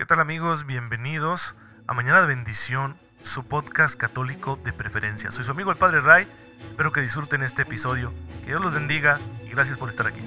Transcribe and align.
¿Qué 0.00 0.06
tal 0.06 0.18
amigos? 0.18 0.64
Bienvenidos 0.64 1.42
a 1.86 1.92
Mañana 1.92 2.22
de 2.22 2.28
Bendición, 2.28 2.96
su 3.22 3.44
podcast 3.44 3.96
católico 3.96 4.58
de 4.64 4.72
preferencia. 4.72 5.30
Soy 5.30 5.44
su 5.44 5.50
amigo 5.50 5.70
el 5.70 5.76
Padre 5.76 6.00
Ray, 6.00 6.26
espero 6.70 6.90
que 6.90 7.02
disfruten 7.02 7.42
este 7.42 7.62
episodio, 7.62 8.10
que 8.40 8.46
Dios 8.46 8.62
los 8.62 8.72
bendiga 8.72 9.20
y 9.44 9.50
gracias 9.50 9.76
por 9.76 9.90
estar 9.90 10.06
aquí. 10.06 10.22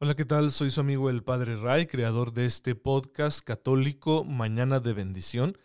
Hola, 0.00 0.16
¿qué 0.16 0.24
tal? 0.24 0.50
Soy 0.50 0.72
su 0.72 0.80
amigo 0.80 1.08
el 1.08 1.22
Padre 1.22 1.54
Ray, 1.54 1.86
creador 1.86 2.32
de 2.32 2.46
este 2.46 2.74
podcast 2.74 3.46
católico 3.46 4.24
Mañana 4.24 4.80
de 4.80 4.92
Bendición, 4.92 5.56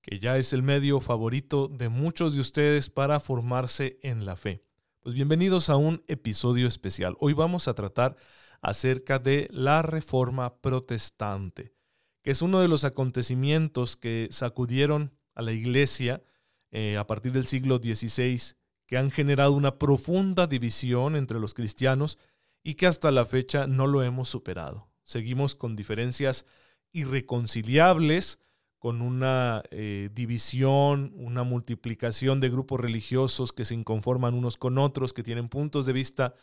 que 0.00 0.18
ya 0.18 0.38
es 0.38 0.54
el 0.54 0.62
medio 0.62 1.00
favorito 1.00 1.68
de 1.68 1.90
muchos 1.90 2.32
de 2.32 2.40
ustedes 2.40 2.88
para 2.88 3.20
formarse 3.20 3.98
en 4.02 4.24
la 4.24 4.36
fe. 4.36 4.62
Pues 5.02 5.16
bienvenidos 5.16 5.68
a 5.68 5.74
un 5.74 6.04
episodio 6.06 6.68
especial. 6.68 7.16
Hoy 7.18 7.32
vamos 7.32 7.66
a 7.66 7.74
tratar 7.74 8.14
acerca 8.60 9.18
de 9.18 9.48
la 9.50 9.82
Reforma 9.82 10.60
Protestante, 10.60 11.74
que 12.22 12.30
es 12.30 12.40
uno 12.40 12.60
de 12.60 12.68
los 12.68 12.84
acontecimientos 12.84 13.96
que 13.96 14.28
sacudieron 14.30 15.12
a 15.34 15.42
la 15.42 15.50
Iglesia 15.50 16.22
eh, 16.70 16.98
a 16.98 17.06
partir 17.08 17.32
del 17.32 17.48
siglo 17.48 17.78
XVI, 17.78 18.54
que 18.86 18.96
han 18.96 19.10
generado 19.10 19.54
una 19.54 19.76
profunda 19.76 20.46
división 20.46 21.16
entre 21.16 21.40
los 21.40 21.52
cristianos 21.52 22.16
y 22.62 22.74
que 22.74 22.86
hasta 22.86 23.10
la 23.10 23.24
fecha 23.24 23.66
no 23.66 23.88
lo 23.88 24.04
hemos 24.04 24.28
superado. 24.28 24.88
Seguimos 25.02 25.56
con 25.56 25.74
diferencias 25.74 26.46
irreconciliables, 26.92 28.38
con 28.82 29.00
una 29.00 29.62
eh, 29.70 30.10
división, 30.12 31.12
una 31.14 31.44
multiplicación 31.44 32.40
de 32.40 32.50
grupos 32.50 32.80
religiosos 32.80 33.52
que 33.52 33.64
se 33.64 33.76
inconforman 33.76 34.34
unos 34.34 34.56
con 34.56 34.76
otros, 34.76 35.12
que 35.12 35.22
tienen 35.22 35.48
puntos 35.48 35.86
de 35.86 35.92
vista 35.92 36.34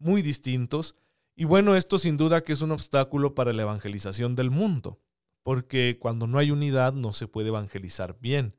muy 0.00 0.20
distintos. 0.20 0.96
Y 1.36 1.44
bueno, 1.44 1.76
esto 1.76 2.00
sin 2.00 2.16
duda 2.16 2.42
que 2.42 2.52
es 2.52 2.62
un 2.62 2.72
obstáculo 2.72 3.36
para 3.36 3.52
la 3.52 3.62
evangelización 3.62 4.34
del 4.34 4.50
mundo, 4.50 4.98
porque 5.44 5.96
cuando 6.00 6.26
no 6.26 6.40
hay 6.40 6.50
unidad 6.50 6.94
no 6.94 7.12
se 7.12 7.28
puede 7.28 7.50
evangelizar 7.50 8.18
bien. 8.18 8.56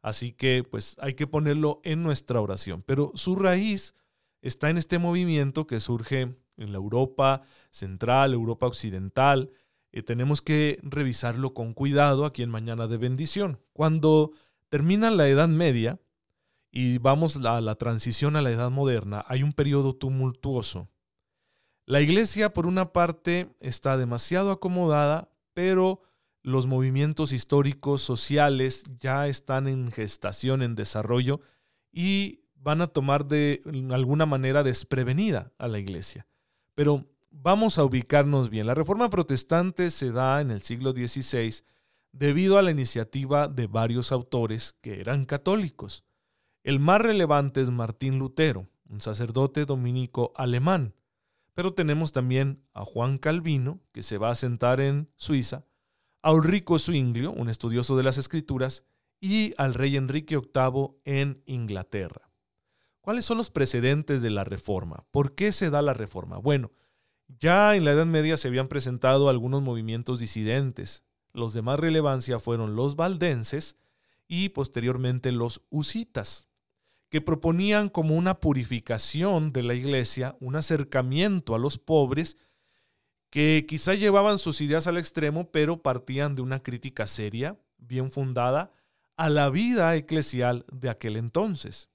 Así 0.00 0.30
que 0.30 0.62
pues 0.62 0.94
hay 1.00 1.14
que 1.14 1.26
ponerlo 1.26 1.80
en 1.82 2.04
nuestra 2.04 2.40
oración. 2.40 2.84
Pero 2.86 3.10
su 3.16 3.34
raíz 3.34 3.96
está 4.42 4.70
en 4.70 4.78
este 4.78 5.00
movimiento 5.00 5.66
que 5.66 5.80
surge 5.80 6.36
en 6.56 6.70
la 6.70 6.78
Europa 6.78 7.42
central, 7.72 8.32
Europa 8.32 8.68
occidental, 8.68 9.50
tenemos 10.02 10.42
que 10.42 10.78
revisarlo 10.82 11.54
con 11.54 11.72
cuidado 11.72 12.24
aquí 12.24 12.42
en 12.42 12.50
Mañana 12.50 12.86
de 12.86 12.96
Bendición. 12.96 13.60
Cuando 13.72 14.32
termina 14.68 15.10
la 15.10 15.28
Edad 15.28 15.48
Media 15.48 16.00
y 16.70 16.98
vamos 16.98 17.36
a 17.36 17.60
la 17.60 17.74
transición 17.76 18.36
a 18.36 18.42
la 18.42 18.50
Edad 18.50 18.70
Moderna, 18.70 19.24
hay 19.26 19.42
un 19.42 19.52
periodo 19.52 19.94
tumultuoso. 19.94 20.88
La 21.86 22.00
iglesia, 22.00 22.52
por 22.52 22.66
una 22.66 22.92
parte, 22.92 23.54
está 23.60 23.96
demasiado 23.96 24.50
acomodada, 24.50 25.30
pero 25.54 26.02
los 26.42 26.66
movimientos 26.66 27.32
históricos, 27.32 28.02
sociales, 28.02 28.84
ya 28.98 29.28
están 29.28 29.68
en 29.68 29.90
gestación, 29.92 30.62
en 30.62 30.74
desarrollo, 30.74 31.40
y 31.92 32.40
van 32.54 32.82
a 32.82 32.88
tomar 32.88 33.26
de 33.26 33.62
alguna 33.90 34.26
manera 34.26 34.62
desprevenida 34.62 35.52
a 35.58 35.68
la 35.68 35.78
iglesia. 35.78 36.26
Pero 36.74 37.06
vamos 37.42 37.78
a 37.78 37.84
ubicarnos 37.84 38.50
bien. 38.50 38.66
La 38.66 38.74
reforma 38.74 39.10
protestante 39.10 39.90
se 39.90 40.10
da 40.10 40.40
en 40.40 40.50
el 40.50 40.60
siglo 40.60 40.92
XVI 40.92 41.64
debido 42.12 42.58
a 42.58 42.62
la 42.62 42.70
iniciativa 42.70 43.48
de 43.48 43.66
varios 43.66 44.12
autores 44.12 44.76
que 44.80 45.00
eran 45.00 45.24
católicos. 45.24 46.04
El 46.62 46.80
más 46.80 47.00
relevante 47.00 47.60
es 47.60 47.70
Martín 47.70 48.18
Lutero, 48.18 48.68
un 48.88 49.00
sacerdote 49.00 49.66
dominico 49.66 50.32
alemán. 50.36 50.94
Pero 51.54 51.74
tenemos 51.74 52.12
también 52.12 52.62
a 52.72 52.84
Juan 52.84 53.18
Calvino, 53.18 53.80
que 53.92 54.02
se 54.02 54.18
va 54.18 54.30
a 54.30 54.34
sentar 54.34 54.80
en 54.80 55.10
Suiza, 55.16 55.64
a 56.22 56.32
Ulrico 56.32 56.78
Zwinglio, 56.78 57.32
un 57.32 57.48
estudioso 57.48 57.96
de 57.96 58.02
las 58.02 58.18
escrituras, 58.18 58.84
y 59.20 59.54
al 59.56 59.74
rey 59.74 59.96
Enrique 59.96 60.36
VIII 60.36 60.96
en 61.04 61.42
Inglaterra. 61.46 62.30
¿Cuáles 63.00 63.24
son 63.24 63.38
los 63.38 63.50
precedentes 63.50 64.20
de 64.20 64.30
la 64.30 64.44
reforma? 64.44 65.06
¿Por 65.10 65.34
qué 65.34 65.52
se 65.52 65.70
da 65.70 65.80
la 65.80 65.94
reforma? 65.94 66.38
Bueno, 66.38 66.72
ya 67.28 67.76
en 67.76 67.84
la 67.84 67.92
Edad 67.92 68.06
Media 68.06 68.36
se 68.36 68.48
habían 68.48 68.68
presentado 68.68 69.28
algunos 69.28 69.62
movimientos 69.62 70.20
disidentes. 70.20 71.04
Los 71.32 71.54
de 71.54 71.62
más 71.62 71.78
relevancia 71.78 72.38
fueron 72.38 72.76
los 72.76 72.96
valdenses 72.96 73.76
y 74.28 74.50
posteriormente 74.50 75.32
los 75.32 75.62
husitas, 75.70 76.48
que 77.08 77.20
proponían 77.20 77.88
como 77.88 78.16
una 78.16 78.40
purificación 78.40 79.52
de 79.52 79.62
la 79.62 79.74
iglesia, 79.74 80.36
un 80.40 80.56
acercamiento 80.56 81.54
a 81.54 81.58
los 81.58 81.78
pobres, 81.78 82.36
que 83.30 83.66
quizá 83.68 83.94
llevaban 83.94 84.38
sus 84.38 84.60
ideas 84.60 84.86
al 84.86 84.96
extremo, 84.96 85.50
pero 85.50 85.82
partían 85.82 86.34
de 86.34 86.42
una 86.42 86.62
crítica 86.62 87.06
seria, 87.06 87.58
bien 87.76 88.10
fundada, 88.10 88.72
a 89.16 89.30
la 89.30 89.50
vida 89.50 89.94
eclesial 89.96 90.64
de 90.72 90.90
aquel 90.90 91.16
entonces. 91.16 91.90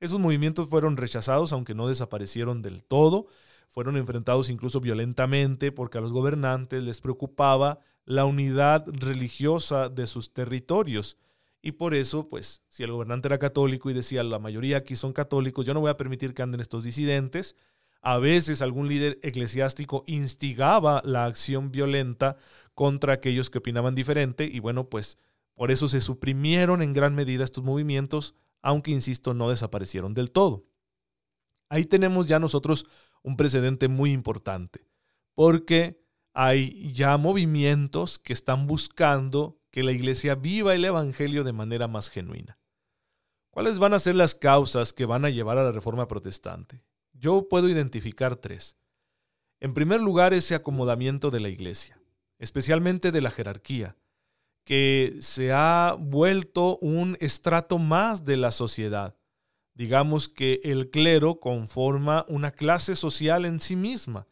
Esos 0.00 0.18
movimientos 0.18 0.68
fueron 0.68 0.96
rechazados, 0.96 1.52
aunque 1.52 1.74
no 1.74 1.88
desaparecieron 1.88 2.62
del 2.62 2.82
todo, 2.82 3.26
fueron 3.72 3.96
enfrentados 3.96 4.50
incluso 4.50 4.80
violentamente 4.80 5.72
porque 5.72 5.96
a 5.96 6.02
los 6.02 6.12
gobernantes 6.12 6.82
les 6.82 7.00
preocupaba 7.00 7.78
la 8.04 8.26
unidad 8.26 8.84
religiosa 8.86 9.88
de 9.88 10.06
sus 10.06 10.34
territorios. 10.34 11.16
Y 11.62 11.72
por 11.72 11.94
eso, 11.94 12.28
pues, 12.28 12.62
si 12.68 12.82
el 12.82 12.92
gobernante 12.92 13.28
era 13.28 13.38
católico 13.38 13.88
y 13.88 13.94
decía 13.94 14.22
la 14.24 14.38
mayoría 14.38 14.76
aquí 14.76 14.94
son 14.94 15.14
católicos, 15.14 15.64
yo 15.64 15.72
no 15.72 15.80
voy 15.80 15.90
a 15.90 15.96
permitir 15.96 16.34
que 16.34 16.42
anden 16.42 16.60
estos 16.60 16.84
disidentes. 16.84 17.56
A 18.02 18.18
veces 18.18 18.60
algún 18.60 18.88
líder 18.88 19.18
eclesiástico 19.22 20.04
instigaba 20.06 21.00
la 21.04 21.24
acción 21.24 21.70
violenta 21.70 22.36
contra 22.74 23.14
aquellos 23.14 23.48
que 23.48 23.58
opinaban 23.58 23.94
diferente 23.94 24.44
y 24.44 24.60
bueno, 24.60 24.90
pues 24.90 25.16
por 25.54 25.70
eso 25.70 25.88
se 25.88 26.02
suprimieron 26.02 26.82
en 26.82 26.92
gran 26.92 27.14
medida 27.14 27.42
estos 27.42 27.64
movimientos, 27.64 28.34
aunque, 28.60 28.90
insisto, 28.90 29.32
no 29.32 29.48
desaparecieron 29.48 30.12
del 30.12 30.30
todo. 30.30 30.66
Ahí 31.70 31.86
tenemos 31.86 32.26
ya 32.26 32.38
nosotros 32.38 32.84
un 33.22 33.36
precedente 33.36 33.88
muy 33.88 34.12
importante, 34.12 34.86
porque 35.34 36.02
hay 36.34 36.92
ya 36.92 37.16
movimientos 37.16 38.18
que 38.18 38.32
están 38.32 38.66
buscando 38.66 39.60
que 39.70 39.82
la 39.82 39.92
iglesia 39.92 40.34
viva 40.34 40.74
el 40.74 40.84
Evangelio 40.84 41.44
de 41.44 41.52
manera 41.52 41.88
más 41.88 42.10
genuina. 42.10 42.58
¿Cuáles 43.50 43.78
van 43.78 43.92
a 43.92 43.98
ser 43.98 44.14
las 44.14 44.34
causas 44.34 44.92
que 44.92 45.04
van 45.04 45.24
a 45.24 45.30
llevar 45.30 45.58
a 45.58 45.62
la 45.62 45.72
reforma 45.72 46.08
protestante? 46.08 46.82
Yo 47.12 47.48
puedo 47.48 47.68
identificar 47.68 48.36
tres. 48.36 48.76
En 49.60 49.74
primer 49.74 50.00
lugar, 50.00 50.34
ese 50.34 50.54
acomodamiento 50.54 51.30
de 51.30 51.40
la 51.40 51.48
iglesia, 51.48 52.00
especialmente 52.38 53.12
de 53.12 53.20
la 53.20 53.30
jerarquía, 53.30 53.96
que 54.64 55.16
se 55.20 55.52
ha 55.52 55.96
vuelto 55.98 56.78
un 56.78 57.16
estrato 57.20 57.78
más 57.78 58.24
de 58.24 58.36
la 58.36 58.50
sociedad 58.50 59.16
Digamos 59.74 60.28
que 60.28 60.60
el 60.64 60.90
clero 60.90 61.40
conforma 61.40 62.24
una 62.28 62.50
clase 62.50 62.94
social 62.94 63.44
en 63.44 63.60
sí 63.60 63.76
misma 63.76 64.28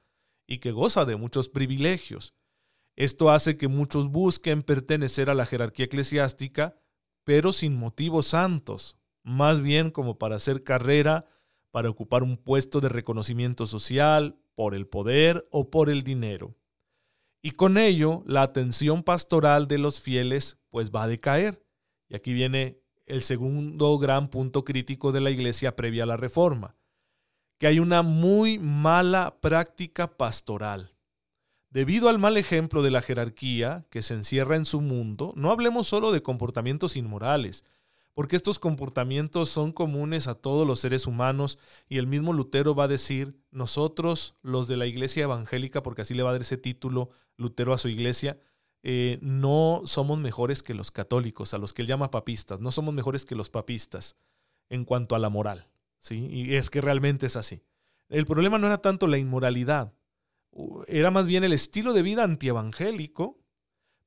y 0.47 0.59
que 0.59 0.73
goza 0.73 1.05
de 1.05 1.17
muchos 1.17 1.49
privilegios. 1.49 2.35
Esto 2.97 3.31
hace 3.31 3.57
que 3.57 3.69
muchos 3.69 4.11
busquen 4.11 4.63
pertenecer 4.63 5.31
a 5.31 5.35
la 5.35 5.47
jerarquía 5.47 5.87
eclesiástica, 5.87 6.77
pero 7.25 7.53
sin 7.53 7.77
motivos 7.77 8.27
santos, 8.27 8.97
más 9.23 9.61
bien 9.61 9.91
como 9.91 10.19
para 10.19 10.37
hacer 10.37 10.65
carrera, 10.65 11.27
para 11.71 11.89
ocupar 11.89 12.23
un 12.23 12.37
puesto 12.37 12.81
de 12.81 12.89
reconocimiento 12.89 13.65
social, 13.65 14.41
por 14.55 14.75
el 14.75 14.87
poder 14.87 15.49
o 15.51 15.71
por 15.71 15.89
el 15.89 16.03
dinero. 16.03 16.55
Y 17.43 17.53
con 17.53 17.79
ello, 17.79 18.23
la 18.27 18.43
atención 18.43 19.03
pastoral 19.03 19.67
de 19.69 19.79
los 19.79 20.03
fieles 20.03 20.59
pues 20.69 20.91
va 20.91 21.05
a 21.05 21.09
decaer. 21.09 21.65
Y 22.09 22.17
aquí 22.17 22.35
viene 22.35 22.80
el 23.11 23.23
segundo 23.23 23.99
gran 23.99 24.29
punto 24.29 24.65
crítico 24.65 25.11
de 25.11 25.21
la 25.21 25.31
iglesia 25.31 25.75
previa 25.75 26.05
a 26.05 26.07
la 26.07 26.17
reforma, 26.17 26.77
que 27.59 27.67
hay 27.67 27.81
una 27.81 28.03
muy 28.03 28.59
mala 28.59 29.37
práctica 29.41 30.17
pastoral. 30.17 30.95
Debido 31.71 32.09
al 32.09 32.19
mal 32.19 32.37
ejemplo 32.37 32.83
de 32.83 32.91
la 32.91 33.03
jerarquía 33.03 33.85
que 33.91 34.03
se 34.03 34.15
encierra 34.15 34.57
en 34.57 34.65
su 34.65 34.81
mundo, 34.81 35.33
no 35.37 35.51
hablemos 35.51 35.89
solo 35.89 36.13
de 36.13 36.23
comportamientos 36.23 36.97
inmorales, 36.97 37.65
porque 38.15 38.37
estos 38.37 38.59
comportamientos 38.59 39.49
son 39.51 39.73
comunes 39.73 40.27
a 40.27 40.35
todos 40.35 40.67
los 40.67 40.81
seres 40.81 41.07
humanos 41.07 41.59
y 41.89 41.99
el 41.99 42.07
mismo 42.07 42.33
Lutero 42.33 42.75
va 42.75 42.85
a 42.85 42.89
decir, 42.89 43.41
nosotros 43.51 44.37
los 44.43 44.69
de 44.69 44.77
la 44.77 44.87
iglesia 44.87 45.25
evangélica, 45.25 45.83
porque 45.83 46.03
así 46.03 46.15
le 46.15 46.23
va 46.23 46.31
a 46.31 46.33
dar 46.33 46.43
ese 46.43 46.57
título 46.57 47.11
Lutero 47.37 47.73
a 47.73 47.79
su 47.79 47.89
iglesia, 47.89 48.39
eh, 48.83 49.19
no 49.21 49.83
somos 49.85 50.19
mejores 50.19 50.63
que 50.63 50.75
los 50.75 50.91
católicos, 50.91 51.55
a 51.55 51.59
los 51.59 51.73
que 51.73 51.83
él 51.83 51.89
llama 51.89 52.11
papistas, 52.11 52.61
no 52.61 52.71
somos 52.71 52.95
mejores 52.95 53.25
que 53.25 53.35
los 53.35 53.51
papistas 53.51 54.17
en 54.69 54.85
cuanto 54.85 55.15
a 55.15 55.19
la 55.19 55.29
moral. 55.29 55.69
¿sí? 55.99 56.27
Y 56.31 56.55
es 56.55 56.71
que 56.71 56.81
realmente 56.81 57.27
es 57.27 57.37
así. 57.37 57.63
El 58.09 58.27
problema 58.27 58.59
no 58.59 58.67
era 58.67 58.79
tanto 58.79 59.07
la 59.07 59.19
inmoralidad, 59.19 59.93
era 60.89 61.11
más 61.11 61.27
bien 61.27 61.45
el 61.45 61.53
estilo 61.53 61.93
de 61.93 62.03
vida 62.03 62.25
antievangélico, 62.25 63.39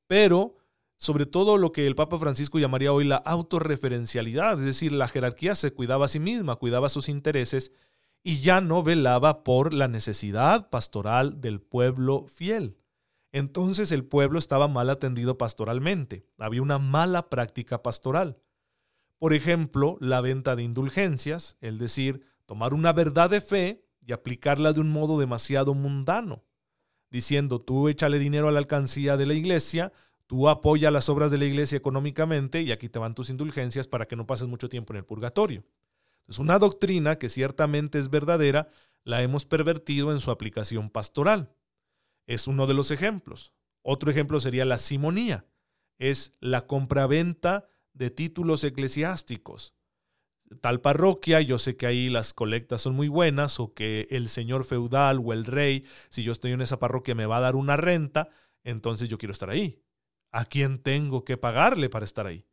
pero 0.07 0.57
sobre 0.97 1.25
todo 1.25 1.57
lo 1.57 1.71
que 1.71 1.87
el 1.87 1.95
Papa 1.95 2.19
Francisco 2.19 2.59
llamaría 2.59 2.93
hoy 2.93 3.05
la 3.05 3.17
autorreferencialidad, 3.17 4.59
es 4.59 4.65
decir, 4.65 4.91
la 4.91 5.07
jerarquía 5.07 5.55
se 5.55 5.73
cuidaba 5.73 6.05
a 6.05 6.09
sí 6.09 6.19
misma, 6.19 6.55
cuidaba 6.55 6.89
sus 6.89 7.09
intereses 7.09 7.71
y 8.23 8.39
ya 8.39 8.61
no 8.61 8.83
velaba 8.83 9.43
por 9.43 9.73
la 9.73 9.87
necesidad 9.87 10.69
pastoral 10.69 11.41
del 11.41 11.61
pueblo 11.61 12.27
fiel. 12.27 12.77
Entonces 13.33 13.91
el 13.91 14.05
pueblo 14.05 14.37
estaba 14.37 14.67
mal 14.67 14.91
atendido 14.91 15.39
pastoralmente, 15.39 16.27
había 16.37 16.61
una 16.61 16.77
mala 16.77 17.29
práctica 17.29 17.81
pastoral. 17.81 18.37
Por 19.17 19.33
ejemplo, 19.33 19.97
la 19.99 20.21
venta 20.21 20.55
de 20.55 20.61
indulgencias, 20.61 21.57
es 21.59 21.79
decir, 21.79 22.21
tomar 22.45 22.75
una 22.75 22.93
verdad 22.93 23.31
de 23.31 23.41
fe 23.41 23.85
y 24.05 24.11
aplicarla 24.11 24.71
de 24.71 24.81
un 24.81 24.91
modo 24.91 25.19
demasiado 25.19 25.73
mundano, 25.73 26.43
diciendo 27.09 27.59
tú 27.59 27.89
échale 27.89 28.19
dinero 28.19 28.49
a 28.49 28.51
la 28.51 28.59
alcancía 28.59 29.17
de 29.17 29.25
la 29.25 29.33
iglesia, 29.33 29.91
tú 30.27 30.47
apoya 30.47 30.91
las 30.91 31.09
obras 31.09 31.31
de 31.31 31.39
la 31.39 31.45
iglesia 31.45 31.75
económicamente 31.75 32.61
y 32.61 32.71
aquí 32.71 32.87
te 32.87 32.99
van 32.99 33.15
tus 33.15 33.31
indulgencias 33.31 33.87
para 33.87 34.07
que 34.07 34.15
no 34.15 34.27
pases 34.27 34.47
mucho 34.47 34.69
tiempo 34.69 34.93
en 34.93 34.97
el 34.97 35.05
purgatorio. 35.05 35.63
Es 36.27 36.37
una 36.37 36.59
doctrina 36.59 37.17
que 37.17 37.29
ciertamente 37.29 37.97
es 37.97 38.11
verdadera, 38.11 38.67
la 39.03 39.23
hemos 39.23 39.45
pervertido 39.45 40.11
en 40.11 40.19
su 40.19 40.29
aplicación 40.29 40.91
pastoral. 40.91 41.49
Es 42.27 42.47
uno 42.47 42.67
de 42.67 42.73
los 42.73 42.91
ejemplos. 42.91 43.53
Otro 43.81 44.11
ejemplo 44.11 44.39
sería 44.39 44.65
la 44.65 44.77
simonía. 44.77 45.45
Es 45.97 46.33
la 46.39 46.65
compraventa 46.67 47.67
de 47.93 48.09
títulos 48.09 48.63
eclesiásticos. 48.63 49.75
Tal 50.61 50.81
parroquia, 50.81 51.41
yo 51.41 51.57
sé 51.57 51.75
que 51.77 51.87
ahí 51.87 52.09
las 52.09 52.33
colectas 52.33 52.81
son 52.81 52.95
muy 52.95 53.07
buenas 53.07 53.59
o 53.59 53.73
que 53.73 54.07
el 54.09 54.29
señor 54.29 54.65
feudal 54.65 55.21
o 55.23 55.33
el 55.33 55.45
rey, 55.45 55.85
si 56.09 56.23
yo 56.23 56.31
estoy 56.31 56.51
en 56.51 56.61
esa 56.61 56.79
parroquia, 56.79 57.15
me 57.15 57.25
va 57.25 57.37
a 57.37 57.41
dar 57.41 57.55
una 57.55 57.77
renta, 57.77 58.29
entonces 58.63 59.09
yo 59.09 59.17
quiero 59.17 59.33
estar 59.33 59.49
ahí. 59.49 59.81
¿A 60.31 60.45
quién 60.45 60.79
tengo 60.79 61.23
que 61.23 61.37
pagarle 61.37 61.89
para 61.89 62.05
estar 62.05 62.27
ahí? 62.27 62.45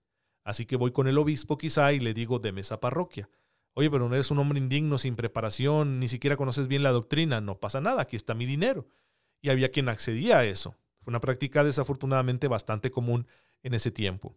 Así 0.45 0.67
que 0.67 0.77
voy 0.77 0.93
con 0.93 1.09
el 1.09 1.19
obispo 1.19 1.59
quizá 1.59 1.93
y 1.93 2.01
le 2.01 2.15
digo, 2.15 2.39
deme 2.39 2.63
esa 2.63 2.81
parroquia. 2.81 3.29
Oye, 3.75 3.91
pero 3.91 4.09
no 4.09 4.15
eres 4.15 4.31
un 4.31 4.39
hombre 4.39 4.59
indigno, 4.59 4.99
sin 4.99 5.17
preparación, 5.17 6.01
ni 6.01 6.09
siquiera 6.09 6.37
conoces 6.37 6.69
bien 6.69 6.83
la 6.83 6.91
doctrina, 6.91 7.41
no 7.41 7.61
pasa 7.61 7.81
nada, 7.81 8.03
aquí 8.03 8.17
está 8.17 8.35
mi 8.35 8.47
dinero. 8.47 8.89
Y 9.41 9.51
había 9.51 9.71
quien 9.71 9.89
accedía 9.89 10.39
a 10.39 10.45
eso. 10.45 10.77
Fue 11.01 11.11
una 11.11 11.21
práctica 11.21 11.65
desafortunadamente 11.65 12.49
bastante 12.49 12.91
común 12.91 13.27
en 13.63 13.75
ese 13.75 13.91
tiempo. 13.91 14.37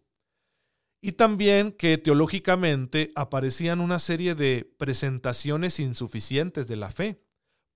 Y 1.00 1.12
también 1.12 1.72
que 1.72 1.98
teológicamente 1.98 3.12
aparecían 3.14 3.80
una 3.80 3.98
serie 3.98 4.34
de 4.34 4.72
presentaciones 4.78 5.78
insuficientes 5.78 6.66
de 6.66 6.76
la 6.76 6.90
fe. 6.90 7.20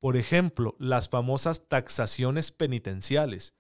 Por 0.01 0.17
ejemplo, 0.17 0.77
las 0.79 1.11
famosas 1.11 1.69
taxaciones 1.69 2.53
penitenciales, 2.53 3.55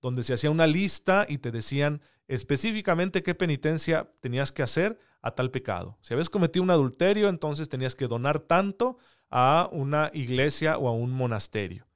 donde 0.00 0.24
se 0.24 0.34
hacía 0.34 0.50
una 0.50 0.66
lista 0.66 1.26
y 1.28 1.38
te 1.38 1.52
decían 1.52 2.02
específicamente 2.26 3.22
qué 3.22 3.36
penitencia 3.36 4.10
tenías 4.20 4.50
que 4.50 4.64
hacer 4.64 4.98
a 5.22 5.36
tal 5.36 5.50
pecado. 5.50 5.98
Si 6.00 6.12
habías 6.12 6.30
cometido 6.30 6.62
un 6.64 6.70
adulterio, 6.70 7.28
entonces 7.28 7.68
tenías 7.68 7.94
que 7.94 8.08
donar 8.08 8.40
tanto 8.40 8.98
a 9.30 9.68
una 9.70 10.10
iglesia 10.14 10.78
o 10.78 10.88
a 10.88 10.92
un 10.92 11.12
monasterio. 11.12 11.86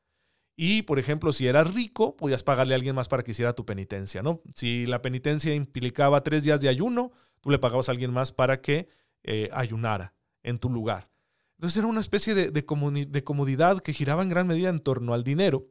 Y, 0.63 0.83
por 0.83 0.99
ejemplo, 0.99 1.33
si 1.33 1.47
eras 1.47 1.73
rico, 1.73 2.19
podías 2.19 2.43
pagarle 2.43 2.75
a 2.75 2.77
alguien 2.77 2.95
más 2.95 3.09
para 3.09 3.23
que 3.23 3.31
hiciera 3.31 3.55
tu 3.55 3.65
penitencia, 3.65 4.23
¿no? 4.23 4.43
Si 4.55 4.85
la 4.85 5.01
penitencia 5.01 5.55
implicaba 5.55 6.23
tres 6.23 6.45
días 6.45 6.61
de 6.61 6.69
ayuno, 6.69 7.13
tú 7.41 7.49
le 7.51 7.59
pagabas 7.59 7.89
a 7.89 7.93
alguien 7.93 8.13
más 8.13 8.31
para 8.31 8.61
que 8.61 8.87
eh, 9.23 9.49
ayunara 9.55 10.13
en 10.43 10.59
tu 10.59 10.69
lugar. 10.69 11.09
Entonces 11.57 11.79
era 11.79 11.87
una 11.87 12.01
especie 12.01 12.35
de, 12.35 12.51
de 12.51 13.25
comodidad 13.25 13.81
que 13.81 13.95
giraba 13.95 14.23
en 14.23 14.29
gran 14.29 14.47
medida 14.47 14.69
en 14.69 14.81
torno 14.81 15.15
al 15.15 15.25
dinero. 15.25 15.67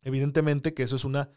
Evidentemente 0.00 0.72
que 0.72 0.84
eso 0.84 0.96
es 0.96 1.04
una 1.04 1.28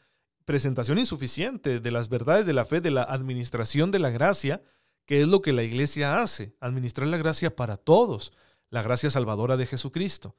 presentación 0.45 0.99
insuficiente 0.99 1.81
de 1.81 1.91
las 1.91 2.07
verdades 2.07 2.45
de 2.45 2.53
la 2.53 2.63
fe, 2.63 2.79
de 2.79 2.91
la 2.91 3.03
administración 3.03 3.91
de 3.91 3.99
la 3.99 4.09
gracia, 4.09 4.61
que 5.05 5.19
es 5.19 5.27
lo 5.27 5.41
que 5.41 5.51
la 5.51 5.63
iglesia 5.63 6.21
hace, 6.21 6.55
administrar 6.61 7.09
la 7.09 7.17
gracia 7.17 7.57
para 7.57 7.75
todos, 7.75 8.31
la 8.69 8.81
gracia 8.83 9.09
salvadora 9.09 9.57
de 9.57 9.65
Jesucristo. 9.65 10.37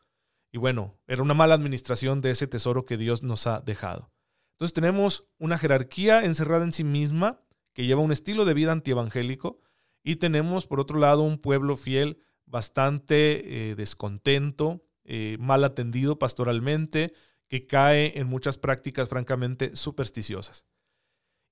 Y 0.53 0.59
bueno, 0.59 0.99
era 1.07 1.23
una 1.23 1.35
mala 1.35 1.55
administración 1.55 2.21
de 2.21 2.31
ese 2.31 2.47
tesoro 2.47 2.85
que 2.85 2.97
Dios 2.97 3.23
nos 3.23 3.47
ha 3.47 3.61
dejado. 3.61 4.11
Entonces 4.53 4.75
tenemos 4.75 5.29
una 5.39 5.59
jerarquía 5.59 6.25
encerrada 6.25 6.65
en 6.65 6.73
sí 6.73 6.85
misma 6.85 7.41
que 7.73 7.87
lleva 7.87 8.03
un 8.03 8.13
estilo 8.13 8.45
de 8.45 8.55
vida 8.55 8.73
antievangélico 8.73 9.61
y 10.03 10.17
tenemos 10.17 10.67
por 10.67 10.81
otro 10.81 10.99
lado 10.99 11.23
un 11.23 11.39
pueblo 11.39 11.77
fiel 11.77 12.19
bastante 12.47 13.71
eh, 13.71 13.75
descontento, 13.77 14.85
eh, 15.05 15.37
mal 15.41 15.65
atendido 15.65 16.19
pastoralmente, 16.19 17.13
que 17.49 17.67
cae 17.67 18.19
en 18.19 18.27
muchas 18.27 18.59
prácticas 18.59 19.09
francamente 19.09 19.77
supersticiosas. 19.77 20.65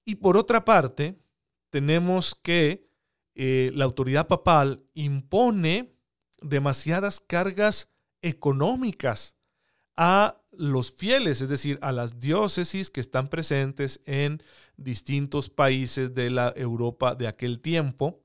Y 0.05 0.17
por 0.17 0.37
otra 0.37 0.65
parte, 0.65 1.21
tenemos 1.71 2.35
que 2.35 2.89
eh, 3.35 3.71
la 3.75 3.85
autoridad 3.85 4.27
papal 4.27 4.85
impone 4.95 5.97
demasiadas 6.41 7.21
cargas 7.21 7.91
económicas 8.23 9.37
a 9.97 10.41
los 10.53 10.93
fieles, 10.93 11.41
es 11.41 11.49
decir, 11.49 11.79
a 11.83 11.93
las 11.93 12.19
diócesis 12.19 12.91
que 12.91 13.01
están 13.01 13.29
presentes 13.29 14.01
en 14.07 14.43
distintos 14.77 15.51
países 15.51 16.15
de 16.15 16.31
la 16.31 16.53
Europa 16.57 17.15
de 17.15 17.27
aquel 17.27 17.61
tiempo, 17.61 18.23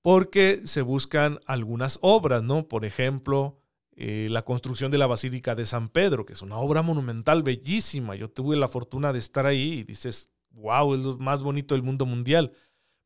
porque 0.00 0.62
se 0.64 0.82
buscan 0.82 1.40
algunas 1.46 1.98
obras, 2.02 2.42
¿no? 2.42 2.68
Por 2.68 2.84
ejemplo, 2.84 3.58
eh, 3.94 4.28
la 4.30 4.44
construcción 4.44 4.90
de 4.90 4.98
la 4.98 5.06
Basílica 5.06 5.54
de 5.54 5.66
San 5.66 5.90
Pedro, 5.90 6.24
que 6.24 6.32
es 6.32 6.42
una 6.42 6.56
obra 6.56 6.82
monumental 6.82 7.42
bellísima. 7.42 8.16
Yo 8.16 8.30
tuve 8.30 8.56
la 8.56 8.68
fortuna 8.68 9.12
de 9.12 9.18
estar 9.18 9.44
ahí 9.46 9.74
y 9.74 9.84
dices, 9.84 10.32
wow, 10.50 10.94
es 10.94 11.00
lo 11.00 11.18
más 11.18 11.42
bonito 11.42 11.74
del 11.74 11.82
mundo 11.82 12.06
mundial. 12.06 12.52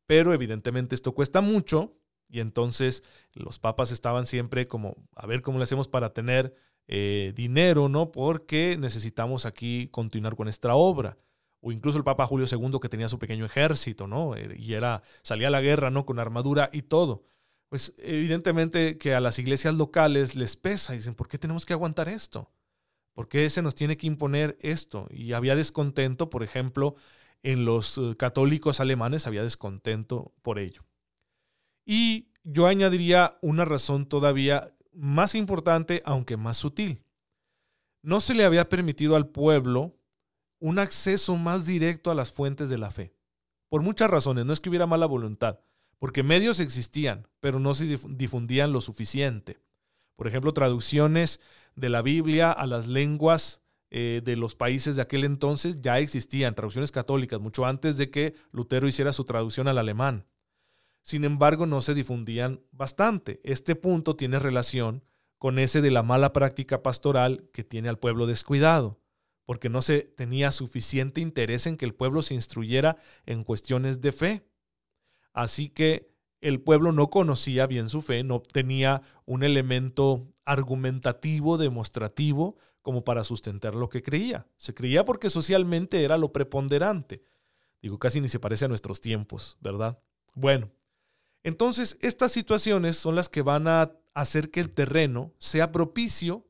Pero 0.06 0.32
evidentemente 0.32 0.94
esto 0.94 1.12
cuesta 1.12 1.40
mucho 1.40 1.96
y 2.28 2.40
entonces 2.40 3.02
los 3.32 3.58
papas 3.58 3.90
estaban 3.90 4.26
siempre 4.26 4.66
como, 4.66 4.96
a 5.14 5.26
ver 5.26 5.42
cómo 5.42 5.58
le 5.58 5.64
hacemos 5.64 5.88
para 5.88 6.12
tener 6.12 6.54
eh, 6.88 7.32
dinero, 7.34 7.88
¿no? 7.88 8.12
Porque 8.12 8.76
necesitamos 8.78 9.46
aquí 9.46 9.88
continuar 9.88 10.36
con 10.36 10.48
esta 10.48 10.74
obra. 10.74 11.18
O 11.60 11.72
incluso 11.72 11.98
el 11.98 12.04
Papa 12.04 12.26
Julio 12.26 12.46
II 12.50 12.78
que 12.80 12.88
tenía 12.88 13.08
su 13.08 13.18
pequeño 13.18 13.44
ejército, 13.44 14.06
¿no? 14.06 14.36
Eh, 14.36 14.56
y 14.58 14.74
era, 14.74 15.02
salía 15.22 15.48
a 15.48 15.50
la 15.50 15.60
guerra, 15.60 15.90
¿no? 15.90 16.06
Con 16.06 16.18
armadura 16.18 16.70
y 16.72 16.82
todo. 16.82 17.24
Pues 17.68 17.94
evidentemente 17.98 18.98
que 18.98 19.14
a 19.14 19.20
las 19.20 19.38
iglesias 19.38 19.74
locales 19.74 20.36
les 20.36 20.56
pesa 20.56 20.94
y 20.94 20.98
dicen, 20.98 21.14
¿por 21.14 21.28
qué 21.28 21.38
tenemos 21.38 21.66
que 21.66 21.72
aguantar 21.72 22.08
esto? 22.08 22.52
¿Por 23.12 23.28
qué 23.28 23.48
se 23.50 23.62
nos 23.62 23.74
tiene 23.74 23.96
que 23.96 24.06
imponer 24.06 24.56
esto? 24.60 25.08
Y 25.10 25.32
había 25.32 25.56
descontento, 25.56 26.30
por 26.30 26.42
ejemplo, 26.44 26.94
en 27.42 27.64
los 27.64 27.98
eh, 27.98 28.14
católicos 28.16 28.80
alemanes 28.80 29.26
había 29.26 29.42
descontento 29.42 30.32
por 30.42 30.58
ello. 30.58 30.84
Y 31.86 32.32
yo 32.42 32.66
añadiría 32.66 33.38
una 33.40 33.64
razón 33.64 34.06
todavía 34.06 34.74
más 34.92 35.34
importante, 35.34 36.02
aunque 36.04 36.36
más 36.36 36.56
sutil. 36.56 37.04
No 38.02 38.20
se 38.20 38.34
le 38.34 38.44
había 38.44 38.68
permitido 38.68 39.14
al 39.14 39.28
pueblo 39.28 39.96
un 40.58 40.78
acceso 40.78 41.36
más 41.36 41.64
directo 41.64 42.10
a 42.10 42.14
las 42.14 42.32
fuentes 42.32 42.68
de 42.68 42.78
la 42.78 42.90
fe. 42.90 43.14
Por 43.68 43.82
muchas 43.82 44.10
razones, 44.10 44.44
no 44.44 44.52
es 44.52 44.60
que 44.60 44.68
hubiera 44.68 44.86
mala 44.86 45.06
voluntad, 45.06 45.60
porque 45.98 46.22
medios 46.22 46.60
existían, 46.60 47.28
pero 47.40 47.60
no 47.60 47.72
se 47.72 47.98
difundían 48.08 48.72
lo 48.72 48.80
suficiente. 48.80 49.60
Por 50.16 50.26
ejemplo, 50.26 50.52
traducciones 50.52 51.40
de 51.76 51.88
la 51.88 52.02
Biblia 52.02 52.50
a 52.52 52.66
las 52.66 52.86
lenguas 52.88 53.62
eh, 53.90 54.22
de 54.24 54.34
los 54.34 54.56
países 54.56 54.96
de 54.96 55.02
aquel 55.02 55.24
entonces 55.24 55.82
ya 55.82 55.98
existían, 55.98 56.54
traducciones 56.54 56.90
católicas, 56.90 57.40
mucho 57.40 57.66
antes 57.66 57.96
de 57.96 58.10
que 58.10 58.34
Lutero 58.50 58.88
hiciera 58.88 59.12
su 59.12 59.24
traducción 59.24 59.68
al 59.68 59.78
alemán 59.78 60.26
sin 61.06 61.24
embargo 61.24 61.66
no 61.66 61.82
se 61.82 61.94
difundían 61.94 62.62
bastante. 62.72 63.40
Este 63.44 63.76
punto 63.76 64.16
tiene 64.16 64.40
relación 64.40 65.04
con 65.38 65.60
ese 65.60 65.80
de 65.80 65.92
la 65.92 66.02
mala 66.02 66.32
práctica 66.32 66.82
pastoral 66.82 67.48
que 67.52 67.62
tiene 67.62 67.88
al 67.88 68.00
pueblo 68.00 68.26
descuidado, 68.26 68.98
porque 69.44 69.68
no 69.68 69.82
se 69.82 70.00
tenía 70.00 70.50
suficiente 70.50 71.20
interés 71.20 71.68
en 71.68 71.76
que 71.76 71.84
el 71.84 71.94
pueblo 71.94 72.22
se 72.22 72.34
instruyera 72.34 72.96
en 73.24 73.44
cuestiones 73.44 74.00
de 74.00 74.10
fe. 74.10 74.48
Así 75.32 75.68
que 75.68 76.12
el 76.40 76.60
pueblo 76.60 76.90
no 76.90 77.08
conocía 77.08 77.68
bien 77.68 77.88
su 77.88 78.02
fe, 78.02 78.24
no 78.24 78.40
tenía 78.40 79.02
un 79.26 79.44
elemento 79.44 80.34
argumentativo, 80.44 81.56
demostrativo, 81.56 82.56
como 82.82 83.04
para 83.04 83.22
sustentar 83.22 83.76
lo 83.76 83.88
que 83.88 84.02
creía. 84.02 84.48
Se 84.56 84.74
creía 84.74 85.04
porque 85.04 85.30
socialmente 85.30 86.02
era 86.02 86.18
lo 86.18 86.32
preponderante. 86.32 87.22
Digo, 87.80 88.00
casi 88.00 88.20
ni 88.20 88.28
se 88.28 88.40
parece 88.40 88.64
a 88.64 88.68
nuestros 88.68 89.00
tiempos, 89.00 89.56
¿verdad? 89.60 90.00
Bueno, 90.34 90.72
entonces, 91.46 91.96
estas 92.00 92.32
situaciones 92.32 92.96
son 92.96 93.14
las 93.14 93.28
que 93.28 93.40
van 93.40 93.68
a 93.68 93.92
hacer 94.14 94.50
que 94.50 94.58
el 94.58 94.72
terreno 94.72 95.32
sea 95.38 95.70
propicio 95.70 96.44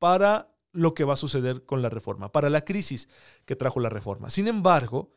para 0.00 0.52
lo 0.72 0.92
que 0.92 1.04
va 1.04 1.12
a 1.12 1.16
suceder 1.16 1.64
con 1.64 1.82
la 1.82 1.88
reforma, 1.88 2.32
para 2.32 2.50
la 2.50 2.64
crisis 2.64 3.08
que 3.44 3.54
trajo 3.54 3.78
la 3.78 3.90
reforma. 3.90 4.28
Sin 4.28 4.48
embargo, 4.48 5.14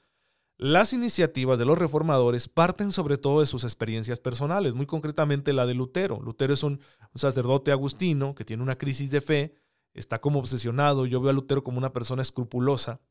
las 0.58 0.94
iniciativas 0.94 1.58
de 1.58 1.66
los 1.66 1.80
reformadores 1.80 2.48
parten 2.48 2.92
sobre 2.92 3.18
todo 3.18 3.40
de 3.40 3.48
sus 3.48 3.64
experiencias 3.64 4.20
personales, 4.20 4.76
muy 4.76 4.86
concretamente 4.86 5.52
la 5.52 5.66
de 5.66 5.74
Lutero. 5.74 6.22
Lutero 6.22 6.54
es 6.54 6.62
un, 6.62 6.80
sacerdote 7.16 7.72
agustino 7.72 8.36
que 8.36 8.46
tiene 8.46 8.62
una 8.62 8.78
crisis 8.78 9.10
de 9.10 9.22
fe, 9.22 9.56
está 9.96 10.22
como 10.22 10.38
obsesionado, 10.38 11.08
yo 11.08 11.20
veo 11.22 11.32
a 11.32 11.34
Lutero 11.34 11.64
como 11.64 11.80
una 11.80 11.92
persona 11.92 12.22
escrupulosa, 12.22 13.02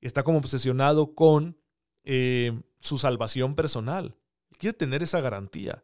está 0.00 0.24
como 0.24 0.38
obsesionado 0.38 1.14
con 1.14 1.56
eh, 2.02 2.60
su 2.80 2.98
salvación 2.98 3.54
personal 3.54 4.16
quiere 4.62 4.78
tener 4.78 5.02
esa 5.02 5.20
garantía. 5.20 5.82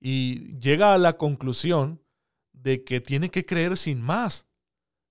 Y 0.00 0.58
llega 0.58 0.94
a 0.94 0.98
la 0.98 1.16
conclusión 1.16 2.02
de 2.52 2.82
que 2.82 3.00
tiene 3.00 3.30
que 3.30 3.46
creer 3.46 3.76
sin 3.76 4.02
más, 4.02 4.48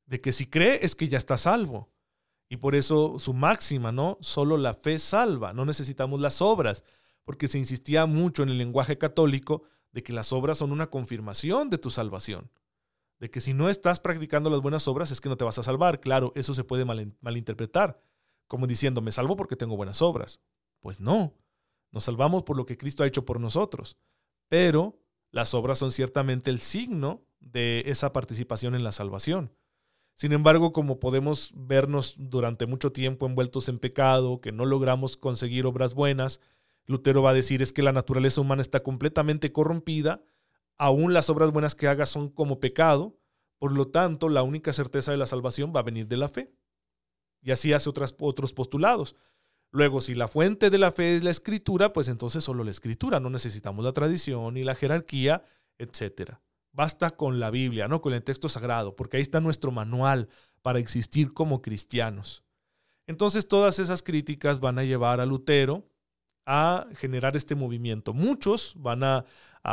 de 0.05 0.19
que 0.19 0.33
si 0.33 0.47
cree 0.47 0.83
es 0.83 0.95
que 0.95 1.07
ya 1.07 1.17
está 1.17 1.37
salvo. 1.37 1.89
Y 2.49 2.57
por 2.57 2.75
eso 2.75 3.17
su 3.17 3.33
máxima, 3.33 3.93
¿no? 3.93 4.17
Solo 4.19 4.57
la 4.57 4.73
fe 4.73 4.99
salva, 4.99 5.53
no 5.53 5.65
necesitamos 5.65 6.19
las 6.19 6.41
obras, 6.41 6.83
porque 7.23 7.47
se 7.47 7.57
insistía 7.57 8.05
mucho 8.05 8.43
en 8.43 8.49
el 8.49 8.57
lenguaje 8.57 8.97
católico 8.97 9.63
de 9.93 10.03
que 10.03 10.11
las 10.11 10.33
obras 10.33 10.57
son 10.57 10.73
una 10.73 10.89
confirmación 10.89 11.69
de 11.69 11.77
tu 11.77 11.91
salvación. 11.91 12.51
De 13.19 13.29
que 13.31 13.39
si 13.39 13.53
no 13.53 13.69
estás 13.69 14.01
practicando 14.01 14.49
las 14.49 14.61
buenas 14.61 14.89
obras 14.89 15.11
es 15.11 15.21
que 15.21 15.29
no 15.29 15.37
te 15.37 15.45
vas 15.45 15.57
a 15.57 15.63
salvar. 15.63 16.01
Claro, 16.01 16.33
eso 16.35 16.53
se 16.53 16.65
puede 16.65 16.83
malinterpretar, 17.21 18.01
como 18.47 18.67
diciendo, 18.67 19.01
me 19.01 19.13
salvo 19.13 19.37
porque 19.37 19.55
tengo 19.55 19.77
buenas 19.77 20.01
obras. 20.01 20.41
Pues 20.81 20.99
no, 20.99 21.33
nos 21.91 22.03
salvamos 22.03 22.43
por 22.43 22.57
lo 22.57 22.65
que 22.65 22.77
Cristo 22.77 23.03
ha 23.03 23.07
hecho 23.07 23.25
por 23.25 23.39
nosotros. 23.39 23.97
Pero 24.47 24.99
las 25.31 25.53
obras 25.53 25.79
son 25.79 25.91
ciertamente 25.91 26.49
el 26.49 26.59
signo 26.59 27.23
de 27.39 27.83
esa 27.85 28.11
participación 28.11 28.75
en 28.75 28.83
la 28.83 28.91
salvación. 28.91 29.53
Sin 30.15 30.33
embargo, 30.33 30.73
como 30.73 30.99
podemos 30.99 31.51
vernos 31.55 32.15
durante 32.17 32.65
mucho 32.65 32.91
tiempo 32.91 33.25
envueltos 33.25 33.69
en 33.69 33.79
pecado, 33.79 34.41
que 34.41 34.51
no 34.51 34.65
logramos 34.65 35.15
conseguir 35.15 35.65
obras 35.65 35.93
buenas, 35.93 36.41
Lutero 36.85 37.21
va 37.21 37.29
a 37.29 37.35
decir 37.35 37.61
es 37.61 37.71
que 37.71 37.83
la 37.83 37.93
naturaleza 37.93 38.41
humana 38.41 38.61
está 38.61 38.81
completamente 38.81 39.51
corrompida, 39.51 40.21
aún 40.77 41.13
las 41.13 41.29
obras 41.29 41.51
buenas 41.51 41.75
que 41.75 41.87
haga 41.87 42.05
son 42.05 42.29
como 42.29 42.59
pecado, 42.59 43.17
por 43.59 43.71
lo 43.71 43.87
tanto 43.87 44.27
la 44.27 44.43
única 44.43 44.73
certeza 44.73 45.11
de 45.11 45.17
la 45.17 45.27
salvación 45.27 45.71
va 45.73 45.81
a 45.81 45.83
venir 45.83 46.07
de 46.07 46.17
la 46.17 46.27
fe. 46.27 46.51
Y 47.41 47.51
así 47.51 47.71
hace 47.71 47.89
otros 47.89 48.51
postulados. 48.51 49.15
Luego, 49.71 50.01
si 50.01 50.15
la 50.15 50.27
fuente 50.27 50.69
de 50.69 50.79
la 50.79 50.91
fe 50.91 51.15
es 51.15 51.23
la 51.23 51.29
escritura, 51.29 51.93
pues 51.93 52.07
entonces 52.07 52.43
solo 52.43 52.63
la 52.63 52.71
escritura, 52.71 53.19
no 53.19 53.29
necesitamos 53.29 53.85
la 53.85 53.93
tradición 53.93 54.55
ni 54.55 54.63
la 54.63 54.75
jerarquía, 54.75 55.43
etcétera. 55.77 56.41
Basta 56.71 57.11
con 57.11 57.39
la 57.39 57.51
Biblia, 57.51 57.87
¿no? 57.87 58.01
Con 58.01 58.13
el 58.13 58.23
texto 58.23 58.49
sagrado, 58.49 58.95
porque 58.95 59.17
ahí 59.17 59.21
está 59.21 59.41
nuestro 59.41 59.71
manual 59.71 60.29
para 60.61 60.79
existir 60.79 61.33
como 61.33 61.61
cristianos. 61.61 62.43
Entonces 63.07 63.47
todas 63.47 63.79
esas 63.79 64.03
críticas 64.03 64.59
van 64.59 64.79
a 64.79 64.83
llevar 64.83 65.19
a 65.19 65.25
Lutero 65.25 65.87
a 66.45 66.87
generar 66.95 67.37
este 67.37 67.55
movimiento. 67.55 68.13
Muchos 68.13 68.73
van 68.75 69.03
a 69.03 69.25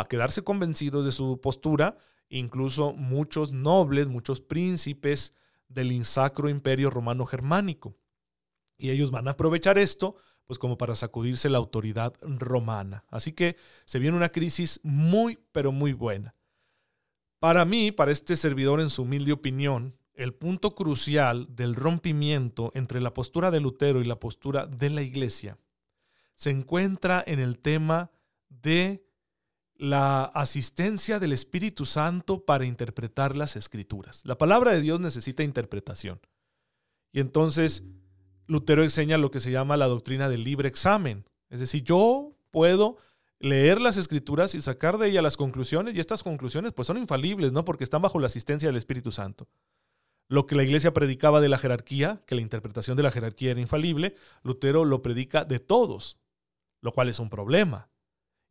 quedarse 0.08 0.42
convencidos 0.42 1.04
de 1.04 1.12
su 1.12 1.40
postura, 1.40 1.96
incluso 2.28 2.92
muchos 2.92 3.52
nobles, 3.52 4.08
muchos 4.08 4.40
príncipes 4.40 5.32
del 5.68 5.92
insacro 5.92 6.48
imperio 6.48 6.90
romano 6.90 7.24
germánico. 7.24 7.94
Y 8.78 8.90
ellos 8.90 9.10
van 9.10 9.28
a 9.28 9.32
aprovechar 9.32 9.78
esto 9.78 10.16
pues 10.46 10.58
como 10.58 10.78
para 10.78 10.94
sacudirse 10.94 11.48
la 11.48 11.58
autoridad 11.58 12.14
romana. 12.22 13.04
Así 13.08 13.32
que 13.32 13.56
se 13.84 13.98
viene 13.98 14.16
una 14.16 14.28
crisis 14.30 14.80
muy, 14.84 15.38
pero 15.52 15.72
muy 15.72 15.92
buena. 15.92 16.34
Para 17.40 17.64
mí, 17.64 17.90
para 17.90 18.12
este 18.12 18.36
servidor 18.36 18.80
en 18.80 18.88
su 18.88 19.02
humilde 19.02 19.32
opinión, 19.32 19.96
el 20.14 20.34
punto 20.34 20.74
crucial 20.74 21.48
del 21.54 21.74
rompimiento 21.74 22.70
entre 22.74 23.00
la 23.00 23.12
postura 23.12 23.50
de 23.50 23.60
Lutero 23.60 24.00
y 24.00 24.04
la 24.04 24.20
postura 24.20 24.66
de 24.66 24.90
la 24.90 25.02
Iglesia 25.02 25.58
se 26.36 26.50
encuentra 26.50 27.22
en 27.26 27.40
el 27.40 27.58
tema 27.58 28.10
de 28.48 29.04
la 29.74 30.24
asistencia 30.24 31.18
del 31.18 31.32
Espíritu 31.32 31.84
Santo 31.84 32.44
para 32.44 32.64
interpretar 32.64 33.36
las 33.36 33.56
escrituras. 33.56 34.22
La 34.24 34.38
palabra 34.38 34.72
de 34.72 34.80
Dios 34.80 35.00
necesita 35.00 35.42
interpretación. 35.42 36.20
Y 37.12 37.20
entonces 37.20 37.84
Lutero 38.46 38.82
enseña 38.82 39.18
lo 39.18 39.30
que 39.30 39.40
se 39.40 39.50
llama 39.50 39.76
la 39.76 39.86
doctrina 39.86 40.28
del 40.28 40.44
libre 40.44 40.68
examen. 40.68 41.24
Es 41.50 41.60
decir, 41.60 41.82
yo 41.82 42.32
puedo 42.50 42.96
leer 43.38 43.80
las 43.80 43.96
escrituras 43.96 44.54
y 44.54 44.62
sacar 44.62 44.98
de 44.98 45.08
ellas 45.08 45.22
las 45.22 45.36
conclusiones 45.36 45.94
y 45.94 46.00
estas 46.00 46.22
conclusiones 46.22 46.72
pues 46.72 46.86
son 46.86 46.96
infalibles, 46.96 47.52
¿no? 47.52 47.64
Porque 47.64 47.84
están 47.84 48.02
bajo 48.02 48.18
la 48.18 48.26
asistencia 48.26 48.68
del 48.68 48.76
Espíritu 48.76 49.12
Santo. 49.12 49.48
Lo 50.28 50.46
que 50.46 50.56
la 50.56 50.64
iglesia 50.64 50.92
predicaba 50.92 51.40
de 51.40 51.48
la 51.48 51.58
jerarquía, 51.58 52.22
que 52.26 52.34
la 52.34 52.40
interpretación 52.40 52.96
de 52.96 53.02
la 53.02 53.12
jerarquía 53.12 53.52
era 53.52 53.60
infalible, 53.60 54.14
Lutero 54.42 54.84
lo 54.84 55.02
predica 55.02 55.44
de 55.44 55.60
todos, 55.60 56.18
lo 56.80 56.92
cual 56.92 57.08
es 57.08 57.20
un 57.20 57.30
problema. 57.30 57.90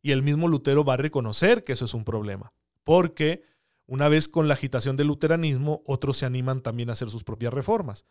Y 0.02 0.12
el 0.12 0.22
mismo 0.22 0.48
Lutero 0.48 0.84
va 0.84 0.94
a 0.94 0.98
reconocer 0.98 1.64
que 1.64 1.72
eso 1.72 1.84
es 1.84 1.92
un 1.92 2.04
problema, 2.04 2.52
porque 2.84 3.42
una 3.86 4.08
vez 4.08 4.28
con 4.28 4.48
la 4.48 4.54
agitación 4.54 4.96
del 4.96 5.08
luteranismo, 5.08 5.82
otros 5.86 6.16
se 6.18 6.26
animan 6.26 6.60
también 6.62 6.88
a 6.88 6.92
hacer 6.92 7.10
sus 7.10 7.24
propias 7.24 7.52
reformas. 7.52 8.04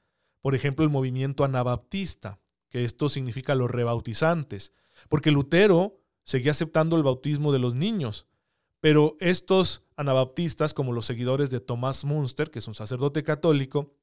Por 0.46 0.54
ejemplo, 0.54 0.86
el 0.86 0.92
movimiento 0.92 1.44
anabaptista, 1.44 2.40
que 2.70 2.86
esto 2.86 3.10
significa 3.10 3.56
los 3.56 3.72
rebautizantes, 3.72 4.74
porque 5.10 5.32
Lutero 5.32 5.98
seguía 6.24 6.52
aceptando 6.52 6.98
el 6.98 7.02
bautismo 7.02 7.52
de 7.52 7.58
los 7.58 7.74
niños. 7.74 8.28
Pero 8.80 9.18
estos 9.20 9.88
anabaptistas, 9.96 10.76
como 10.76 10.94
los 10.94 11.08
seguidores 11.08 11.50
de 11.50 11.62
Tomás 11.62 12.06
Munster, 12.06 12.52
que 12.52 12.60
es 12.60 12.68
un 12.68 12.76
sacerdote 12.76 13.24
católico, 13.24 13.96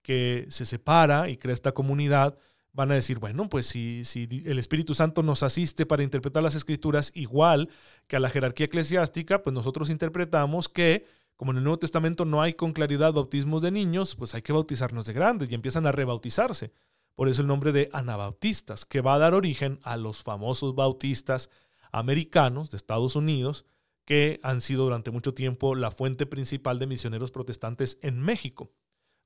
que 0.00 0.46
se 0.50 0.66
separa 0.66 1.30
y 1.30 1.36
crea 1.36 1.52
esta 1.52 1.72
comunidad, 1.72 2.38
van 2.72 2.92
a 2.92 2.94
decir, 2.94 3.18
bueno, 3.18 3.48
pues 3.48 3.66
si, 3.66 4.04
si, 4.04 4.28
el 4.46 4.60
Espíritu 4.60 4.94
Santo 4.94 5.24
nos 5.24 5.42
asiste 5.42 5.84
para 5.84 6.04
interpretar 6.04 6.44
las 6.44 6.54
escrituras 6.54 7.10
igual 7.16 7.70
que 8.06 8.14
a 8.14 8.20
la 8.20 8.30
jerarquía 8.30 8.66
eclesiástica, 8.66 9.42
pues 9.42 9.52
nosotros 9.52 9.90
interpretamos 9.90 10.68
que, 10.68 11.06
como 11.38 11.52
en 11.52 11.58
el 11.58 11.62
Nuevo 11.62 11.78
Testamento 11.78 12.24
no 12.24 12.42
hay 12.42 12.54
con 12.54 12.72
claridad 12.72 13.12
bautismos 13.12 13.62
de 13.62 13.70
niños, 13.70 14.16
pues 14.16 14.34
hay 14.34 14.42
que 14.42 14.52
bautizarnos 14.52 15.04
de 15.04 15.12
grandes 15.12 15.48
y 15.48 15.54
empiezan 15.54 15.86
a 15.86 15.92
rebautizarse. 15.92 16.72
Por 17.14 17.28
eso 17.28 17.42
el 17.42 17.48
nombre 17.48 17.70
de 17.70 17.88
anabautistas, 17.92 18.84
que 18.84 19.02
va 19.02 19.14
a 19.14 19.18
dar 19.18 19.34
origen 19.34 19.78
a 19.84 19.96
los 19.96 20.24
famosos 20.24 20.74
bautistas 20.74 21.48
americanos 21.92 22.70
de 22.70 22.76
Estados 22.76 23.14
Unidos 23.14 23.64
que 24.04 24.40
han 24.42 24.60
sido 24.60 24.82
durante 24.82 25.12
mucho 25.12 25.32
tiempo 25.32 25.76
la 25.76 25.92
fuente 25.92 26.26
principal 26.26 26.80
de 26.80 26.88
misioneros 26.88 27.30
protestantes 27.30 27.98
en 28.02 28.18
México, 28.18 28.72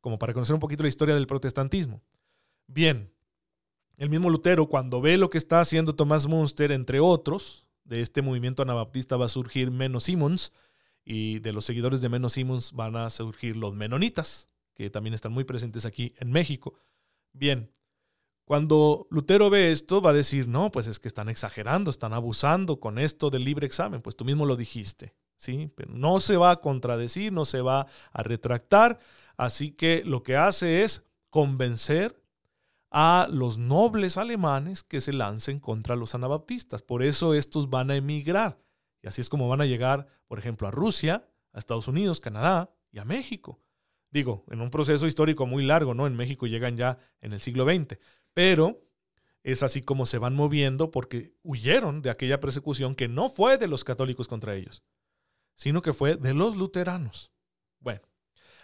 como 0.02 0.19
para 0.19 0.35
conocer 0.35 0.52
un 0.52 0.61
poquito 0.61 0.83
la 0.83 0.90
historia 0.90 1.14
del 1.14 1.26
protestantismo. 1.26 2.02
Bien, 2.66 3.11
el 3.97 4.11
mismo 4.11 4.28
Lutero, 4.28 4.69
cuando 4.69 5.00
ve 5.00 5.16
lo 5.16 5.31
que 5.31 5.38
está 5.38 5.61
haciendo 5.61 5.95
Tomás 5.95 6.26
Munster, 6.26 6.73
entre 6.73 7.00
otros, 7.00 7.66
de 7.85 8.02
este 8.02 8.21
movimiento 8.21 8.62
anabaptista 8.62 9.16
va 9.16 9.25
a 9.25 9.31
surgir 9.31 9.71
Menos 9.71 10.04
Simons, 10.04 10.52
y 11.05 11.41
de 11.41 11.53
los 11.53 11.65
seguidores 11.65 12.01
de 12.01 12.09
Menos 12.09 12.35
Simons 12.35 12.73
van 12.73 12.97
a 12.97 13.11
surgir 13.11 13.57
los 13.57 13.75
menonitas, 13.75 14.47
que 14.75 14.91
también 14.91 15.15
están 15.15 15.33
muy 15.33 15.45
presentes 15.45 15.87
aquí 15.87 16.15
en 16.19 16.31
México. 16.31 16.75
Bien, 17.33 17.71
cuando 18.45 19.07
Lutero 19.11 19.51
ve 19.51 19.71
esto, 19.71 20.01
va 20.01 20.11
a 20.11 20.15
decir, 20.15 20.49
no, 20.49 20.71
pues 20.71 20.87
es 20.87 20.99
que 20.99 21.09
están 21.09 21.29
exagerando, 21.29 21.91
están 21.91 22.13
abusando 22.13 22.81
con 22.81 22.99
esto 22.99 23.31
del 23.31 23.45
libre 23.45 23.67
examen, 23.67 24.03
pues 24.03 24.17
tú 24.17 24.25
mismo 24.25 24.47
lo 24.47 24.57
dijiste, 24.57 25.15
¿sí? 25.37 25.71
Pero 25.75 25.93
no 25.93 26.21
se 26.21 26.37
va 26.37 26.51
a 26.51 26.61
contradecir, 26.61 27.33
no 27.33 27.45
se 27.45 27.61
va 27.61 27.87
a 28.13 28.23
retractar, 28.23 28.99
así 29.37 29.71
que 29.71 30.03
lo 30.05 30.23
que 30.23 30.37
hace 30.37 30.83
es 30.83 31.05
convencer 31.31 32.23
a 32.91 33.27
los 33.31 33.57
nobles 33.57 34.19
alemanes 34.19 34.83
que 34.85 35.01
se 35.01 35.15
lancen 35.15 35.59
contra 35.59 35.97
los 35.97 36.15
anabaptistas. 36.15 36.83
Por 36.83 37.03
eso 37.03 37.33
estos 37.33 37.71
van 37.71 37.91
a 37.91 37.97
emigrar. 37.97 38.59
Y 39.03 39.09
así 39.09 39.21
es 39.21 39.29
como 39.29 39.49
van 39.49 39.61
a 39.61 39.67
llegar, 39.67 40.07
por 40.27 40.39
ejemplo, 40.39 40.69
a 40.69 40.71
Rusia, 40.71 41.29
a 41.53 41.59
Estados 41.59 41.89
Unidos, 41.89 42.21
Canadá 42.21 42.75
y 42.91 43.01
a 43.01 43.05
México. 43.05 43.61
Digo, 44.11 44.45
en 44.51 44.61
un 44.61 44.71
proceso 44.71 45.07
histórico 45.07 45.47
muy 45.47 45.65
largo, 45.65 45.95
¿no? 45.95 46.07
En 46.07 46.15
México 46.15 46.47
llegan 46.47 46.77
ya 46.77 46.99
en 47.21 47.33
el 47.33 47.41
siglo 47.41 47.65
XX. 47.65 47.99
Pero 48.35 48.83
es 49.43 49.63
así 49.63 49.83
como 49.83 50.07
se 50.07 50.19
van 50.19 50.35
moviendo 50.35 50.91
porque 50.91 51.35
huyeron 51.43 52.03
de 52.03 52.11
aquella 52.11 52.41
persecución 52.41 52.95
que 52.95 53.09
no 53.09 53.29
fue 53.29 53.59
de 53.59 53.67
los 53.67 53.85
católicos 53.85 54.29
contra 54.29 54.55
ellos, 54.55 54.85
sino 55.57 55.83
que 55.83 55.93
fue 55.93 56.17
de 56.17 56.35
los 56.35 56.57
luteranos. 56.57 57.33
Bueno, 57.81 58.03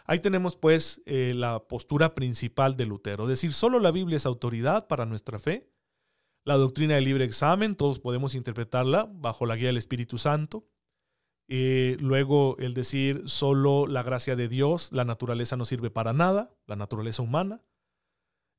ahí 0.04 0.21
tenemos 0.21 0.54
pues 0.54 1.02
eh, 1.07 1.33
la 1.35 1.66
postura 1.66 2.14
principal 2.14 2.76
de 2.76 2.87
Lutero, 2.87 3.26
decir, 3.26 3.52
solo 3.52 3.80
la 3.80 3.90
Biblia 3.90 4.16
es 4.16 4.26
autoridad 4.26 4.87
para 4.87 5.07
nuestra 5.07 5.38
fe. 5.38 5.68
La 6.48 6.56
doctrina 6.56 6.94
del 6.94 7.04
libre 7.04 7.26
examen, 7.26 7.76
todos 7.76 7.98
podemos 7.98 8.34
interpretarla 8.34 9.06
bajo 9.12 9.44
la 9.44 9.54
guía 9.54 9.66
del 9.66 9.76
Espíritu 9.76 10.16
Santo. 10.16 10.66
Eh, 11.46 11.98
luego 12.00 12.56
el 12.56 12.72
decir 12.72 13.28
solo 13.28 13.86
la 13.86 14.02
gracia 14.02 14.34
de 14.34 14.48
Dios, 14.48 14.90
la 14.90 15.04
naturaleza 15.04 15.58
no 15.58 15.66
sirve 15.66 15.90
para 15.90 16.14
nada, 16.14 16.50
la 16.64 16.74
naturaleza 16.74 17.20
humana. 17.20 17.60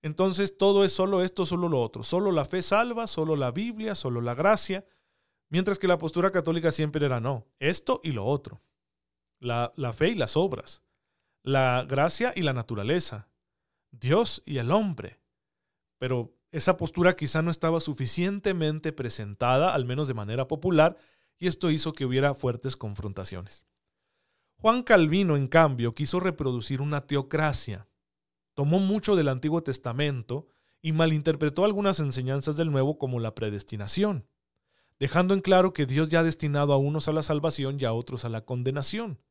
Entonces 0.03 0.55
todo 0.55 0.85
es 0.85 0.91
solo 0.91 1.23
esto, 1.23 1.47
solo 1.47 1.67
lo 1.67 1.81
otro. 1.81 2.03
Solo 2.03 2.31
la 2.31 2.45
fe 2.45 2.61
salva, 2.61 3.07
solo 3.07 3.35
la 3.35 3.49
Biblia, 3.49 3.95
solo 3.95 4.21
la 4.21 4.35
gracia. 4.35 4.85
Mientras 5.49 5.79
que 5.79 5.87
la 5.87 5.97
postura 5.97 6.31
católica 6.31 6.69
siempre 6.69 7.03
era 7.03 7.19
no, 7.19 7.47
esto 7.57 8.01
y 8.03 8.11
lo 8.11 8.23
otro. 8.23 8.61
La, 9.39 9.71
la 9.77 9.93
fe 9.93 10.09
y 10.09 10.13
las 10.13 10.37
obras. 10.37 10.83
La 11.41 11.87
gracia 11.89 12.33
y 12.35 12.43
la 12.43 12.53
naturaleza. 12.53 13.31
Dios 13.89 14.43
y 14.45 14.59
el 14.59 14.69
hombre. 14.69 15.19
Pero 15.97 16.38
esa 16.51 16.77
postura 16.77 17.15
quizá 17.15 17.41
no 17.41 17.51
estaba 17.51 17.79
suficientemente 17.79 18.91
presentada, 18.91 19.73
al 19.73 19.85
menos 19.85 20.07
de 20.07 20.13
manera 20.13 20.47
popular, 20.47 20.97
y 21.37 21.47
esto 21.47 21.71
hizo 21.71 21.93
que 21.93 22.05
hubiera 22.05 22.33
fuertes 22.33 22.75
confrontaciones. 22.75 23.65
Juan 24.55 24.83
Calvino, 24.83 25.37
en 25.37 25.47
cambio, 25.47 25.93
quiso 25.93 26.19
reproducir 26.19 26.81
una 26.81 27.01
teocracia, 27.01 27.87
tomó 28.55 28.79
mucho 28.79 29.15
del 29.15 29.29
Antiguo 29.29 29.63
Testamento 29.63 30.47
y 30.81 30.91
malinterpretó 30.91 31.63
algunas 31.63 31.99
enseñanzas 31.99 32.57
del 32.57 32.71
Nuevo 32.71 32.97
como 32.97 33.19
la 33.19 33.35
predestinación, 33.35 34.27
dejando 34.99 35.33
en 35.33 35.39
claro 35.39 35.71
que 35.71 35.85
Dios 35.85 36.09
ya 36.09 36.19
ha 36.19 36.23
destinado 36.23 36.73
a 36.73 36.77
unos 36.77 37.07
a 37.07 37.13
la 37.13 37.21
salvación 37.21 37.77
y 37.79 37.85
a 37.85 37.93
otros 37.93 38.25
a 38.25 38.29
la 38.29 38.43
condenación. 38.43 39.21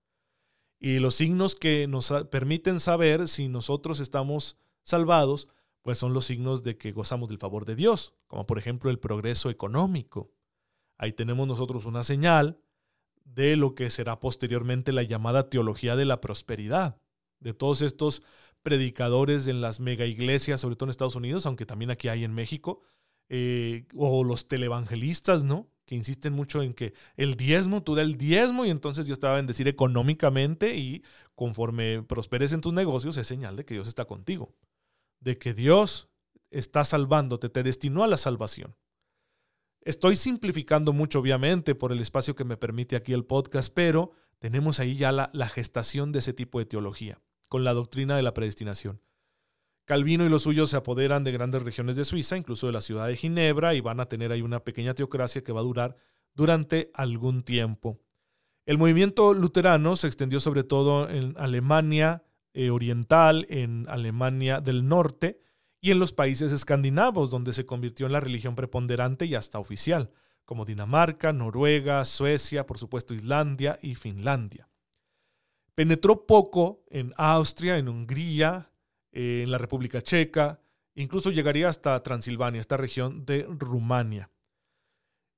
Y 0.78 0.98
los 0.98 1.16
signos 1.16 1.54
que 1.56 1.86
nos 1.88 2.10
permiten 2.30 2.80
saber 2.80 3.28
si 3.28 3.48
nosotros 3.48 4.00
estamos 4.00 4.56
salvados, 4.82 5.48
pues 5.88 5.96
son 5.96 6.12
los 6.12 6.26
signos 6.26 6.62
de 6.62 6.76
que 6.76 6.92
gozamos 6.92 7.30
del 7.30 7.38
favor 7.38 7.64
de 7.64 7.74
Dios, 7.74 8.12
como 8.26 8.46
por 8.46 8.58
ejemplo 8.58 8.90
el 8.90 8.98
progreso 8.98 9.48
económico. 9.48 10.34
Ahí 10.98 11.14
tenemos 11.14 11.48
nosotros 11.48 11.86
una 11.86 12.04
señal 12.04 12.60
de 13.24 13.56
lo 13.56 13.74
que 13.74 13.88
será 13.88 14.20
posteriormente 14.20 14.92
la 14.92 15.02
llamada 15.02 15.48
teología 15.48 15.96
de 15.96 16.04
la 16.04 16.20
prosperidad, 16.20 17.00
de 17.40 17.54
todos 17.54 17.80
estos 17.80 18.20
predicadores 18.62 19.46
en 19.46 19.62
las 19.62 19.80
mega 19.80 20.04
iglesias, 20.04 20.60
sobre 20.60 20.76
todo 20.76 20.88
en 20.88 20.90
Estados 20.90 21.16
Unidos, 21.16 21.46
aunque 21.46 21.64
también 21.64 21.90
aquí 21.90 22.08
hay 22.08 22.22
en 22.22 22.34
México, 22.34 22.82
eh, 23.30 23.86
o 23.96 24.24
los 24.24 24.46
televangelistas, 24.46 25.42
¿no? 25.42 25.70
Que 25.86 25.94
insisten 25.94 26.34
mucho 26.34 26.62
en 26.62 26.74
que 26.74 26.92
el 27.16 27.34
diezmo, 27.34 27.82
tú 27.82 27.94
da 27.94 28.02
el 28.02 28.18
diezmo 28.18 28.66
y 28.66 28.70
entonces 28.70 29.06
Dios 29.06 29.20
te 29.20 29.26
va 29.26 29.32
a 29.32 29.36
bendecir 29.36 29.68
económicamente 29.68 30.76
y 30.76 31.02
conforme 31.34 32.02
prosperes 32.02 32.52
en 32.52 32.60
tus 32.60 32.74
negocios 32.74 33.16
es 33.16 33.26
señal 33.26 33.56
de 33.56 33.64
que 33.64 33.72
Dios 33.72 33.88
está 33.88 34.04
contigo, 34.04 34.54
de 35.20 35.38
que 35.38 35.54
Dios 35.54 36.08
está 36.50 36.84
salvándote, 36.84 37.48
te 37.48 37.62
destinó 37.62 38.04
a 38.04 38.08
la 38.08 38.16
salvación. 38.16 38.76
Estoy 39.80 40.16
simplificando 40.16 40.92
mucho, 40.92 41.20
obviamente, 41.20 41.74
por 41.74 41.92
el 41.92 42.00
espacio 42.00 42.34
que 42.34 42.44
me 42.44 42.56
permite 42.56 42.96
aquí 42.96 43.12
el 43.12 43.24
podcast, 43.24 43.72
pero 43.72 44.12
tenemos 44.38 44.80
ahí 44.80 44.96
ya 44.96 45.12
la, 45.12 45.30
la 45.32 45.48
gestación 45.48 46.12
de 46.12 46.18
ese 46.18 46.32
tipo 46.32 46.58
de 46.58 46.66
teología, 46.66 47.20
con 47.48 47.64
la 47.64 47.74
doctrina 47.74 48.16
de 48.16 48.22
la 48.22 48.34
predestinación. 48.34 49.00
Calvino 49.86 50.26
y 50.26 50.28
los 50.28 50.42
suyos 50.42 50.68
se 50.68 50.76
apoderan 50.76 51.24
de 51.24 51.32
grandes 51.32 51.62
regiones 51.62 51.96
de 51.96 52.04
Suiza, 52.04 52.36
incluso 52.36 52.66
de 52.66 52.74
la 52.74 52.82
ciudad 52.82 53.06
de 53.06 53.16
Ginebra, 53.16 53.74
y 53.74 53.80
van 53.80 54.00
a 54.00 54.06
tener 54.06 54.32
ahí 54.32 54.42
una 54.42 54.62
pequeña 54.62 54.94
teocracia 54.94 55.42
que 55.42 55.52
va 55.52 55.60
a 55.60 55.64
durar 55.64 55.96
durante 56.34 56.90
algún 56.92 57.42
tiempo. 57.42 57.98
El 58.66 58.76
movimiento 58.76 59.32
luterano 59.32 59.96
se 59.96 60.06
extendió 60.06 60.40
sobre 60.40 60.62
todo 60.62 61.08
en 61.08 61.34
Alemania 61.38 62.22
eh, 62.54 62.70
Oriental, 62.70 63.46
en 63.48 63.86
Alemania 63.88 64.60
del 64.60 64.88
Norte 64.88 65.40
y 65.80 65.90
en 65.90 65.98
los 65.98 66.12
países 66.12 66.52
escandinavos, 66.52 67.30
donde 67.30 67.52
se 67.52 67.66
convirtió 67.66 68.06
en 68.06 68.12
la 68.12 68.20
religión 68.20 68.54
preponderante 68.56 69.26
y 69.26 69.34
hasta 69.34 69.58
oficial, 69.58 70.10
como 70.44 70.64
Dinamarca, 70.64 71.32
Noruega, 71.32 72.04
Suecia, 72.04 72.66
por 72.66 72.78
supuesto 72.78 73.14
Islandia 73.14 73.78
y 73.82 73.94
Finlandia. 73.94 74.68
Penetró 75.74 76.26
poco 76.26 76.84
en 76.88 77.12
Austria, 77.16 77.78
en 77.78 77.88
Hungría, 77.88 78.72
eh, 79.12 79.42
en 79.44 79.50
la 79.50 79.58
República 79.58 80.02
Checa, 80.02 80.60
incluso 80.94 81.30
llegaría 81.30 81.68
hasta 81.68 82.02
Transilvania, 82.02 82.60
esta 82.60 82.76
región 82.76 83.24
de 83.24 83.46
Rumania. 83.48 84.30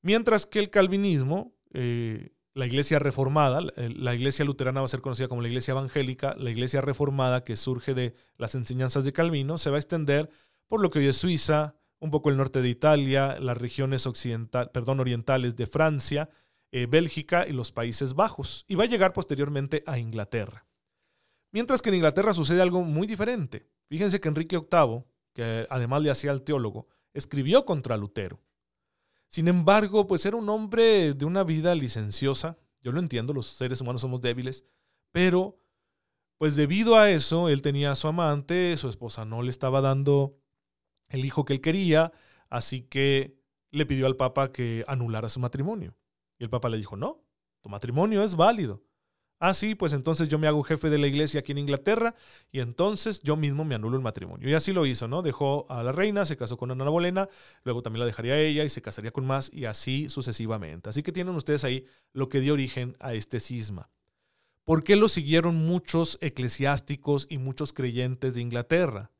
Mientras 0.02 0.46
que 0.46 0.58
el 0.58 0.70
calvinismo, 0.70 1.54
eh, 1.72 2.32
la 2.54 2.66
iglesia 2.66 2.98
reformada, 2.98 3.60
la 3.76 4.14
iglesia 4.14 4.44
luterana 4.44 4.80
va 4.80 4.86
a 4.86 4.88
ser 4.88 5.00
conocida 5.00 5.28
como 5.28 5.42
la 5.42 5.48
iglesia 5.48 5.72
evangélica, 5.72 6.34
la 6.36 6.50
iglesia 6.50 6.80
reformada 6.80 7.44
que 7.44 7.56
surge 7.56 7.94
de 7.94 8.14
las 8.36 8.54
enseñanzas 8.54 9.04
de 9.04 9.12
Calvino, 9.12 9.58
se 9.58 9.70
va 9.70 9.76
a 9.76 9.80
extender 9.80 10.30
por 10.66 10.80
lo 10.80 10.90
que 10.90 11.00
hoy 11.00 11.06
es 11.06 11.16
Suiza, 11.16 11.76
un 12.00 12.10
poco 12.10 12.30
el 12.30 12.36
norte 12.36 12.62
de 12.62 12.68
Italia, 12.68 13.38
las 13.40 13.58
regiones 13.58 14.06
occidental, 14.06 14.70
perdón, 14.70 15.00
orientales 15.00 15.56
de 15.56 15.66
Francia, 15.66 16.30
eh, 16.72 16.86
Bélgica 16.86 17.46
y 17.46 17.52
los 17.52 17.72
Países 17.72 18.14
Bajos, 18.14 18.64
y 18.68 18.74
va 18.74 18.84
a 18.84 18.88
llegar 18.88 19.12
posteriormente 19.12 19.82
a 19.86 19.98
Inglaterra. 19.98 20.66
Mientras 21.52 21.82
que 21.82 21.90
en 21.90 21.96
Inglaterra 21.96 22.32
sucede 22.32 22.62
algo 22.62 22.82
muy 22.82 23.06
diferente. 23.06 23.68
Fíjense 23.88 24.20
que 24.20 24.28
Enrique 24.28 24.56
VIII, 24.56 25.04
que 25.34 25.66
además 25.68 26.02
le 26.02 26.10
hacía 26.10 26.30
al 26.30 26.42
teólogo, 26.42 26.86
escribió 27.12 27.64
contra 27.64 27.96
Lutero. 27.96 28.40
Sin 29.30 29.46
embargo, 29.46 30.06
pues 30.06 30.26
era 30.26 30.36
un 30.36 30.48
hombre 30.48 31.14
de 31.14 31.24
una 31.24 31.44
vida 31.44 31.74
licenciosa. 31.74 32.58
Yo 32.82 32.90
lo 32.92 32.98
entiendo, 32.98 33.32
los 33.32 33.46
seres 33.46 33.80
humanos 33.80 34.02
somos 34.02 34.20
débiles, 34.20 34.64
pero 35.12 35.56
pues 36.36 36.56
debido 36.56 36.96
a 36.96 37.10
eso, 37.10 37.48
él 37.48 37.62
tenía 37.62 37.92
a 37.92 37.96
su 37.96 38.08
amante, 38.08 38.76
su 38.76 38.88
esposa 38.88 39.24
no 39.24 39.42
le 39.42 39.50
estaba 39.50 39.80
dando 39.80 40.36
el 41.08 41.24
hijo 41.24 41.44
que 41.44 41.52
él 41.52 41.60
quería, 41.60 42.12
así 42.48 42.82
que 42.82 43.38
le 43.70 43.86
pidió 43.86 44.06
al 44.06 44.16
Papa 44.16 44.50
que 44.50 44.84
anulara 44.88 45.28
su 45.28 45.38
matrimonio. 45.38 45.94
Y 46.38 46.44
el 46.44 46.50
Papa 46.50 46.68
le 46.68 46.78
dijo, 46.78 46.96
no, 46.96 47.22
tu 47.60 47.68
matrimonio 47.68 48.24
es 48.24 48.34
válido. 48.34 48.82
Ah, 49.42 49.54
sí, 49.54 49.74
pues 49.74 49.94
entonces 49.94 50.28
yo 50.28 50.38
me 50.38 50.46
hago 50.46 50.62
jefe 50.62 50.90
de 50.90 50.98
la 50.98 51.06
iglesia 51.06 51.40
aquí 51.40 51.52
en 51.52 51.58
Inglaterra 51.58 52.14
y 52.52 52.60
entonces 52.60 53.22
yo 53.22 53.36
mismo 53.36 53.64
me 53.64 53.74
anulo 53.74 53.96
el 53.96 54.02
matrimonio. 54.02 54.50
Y 54.50 54.52
así 54.52 54.74
lo 54.74 54.84
hizo, 54.84 55.08
¿no? 55.08 55.22
Dejó 55.22 55.64
a 55.70 55.82
la 55.82 55.92
reina, 55.92 56.26
se 56.26 56.36
casó 56.36 56.58
con 56.58 56.70
Ana 56.70 56.90
Bolena, 56.90 57.26
luego 57.64 57.80
también 57.80 58.00
la 58.00 58.06
dejaría 58.06 58.34
a 58.34 58.38
ella 58.38 58.64
y 58.64 58.68
se 58.68 58.82
casaría 58.82 59.12
con 59.12 59.26
más 59.26 59.50
y 59.50 59.64
así 59.64 60.10
sucesivamente. 60.10 60.90
Así 60.90 61.02
que 61.02 61.10
tienen 61.10 61.34
ustedes 61.34 61.64
ahí 61.64 61.86
lo 62.12 62.28
que 62.28 62.40
dio 62.40 62.52
origen 62.52 62.98
a 63.00 63.14
este 63.14 63.40
cisma. 63.40 63.88
¿Por 64.64 64.84
qué 64.84 64.94
lo 64.94 65.08
siguieron 65.08 65.56
muchos 65.56 66.18
eclesiásticos 66.20 67.26
y 67.30 67.38
muchos 67.38 67.72
creyentes 67.72 68.34
de 68.34 68.42
Inglaterra? 68.42 69.10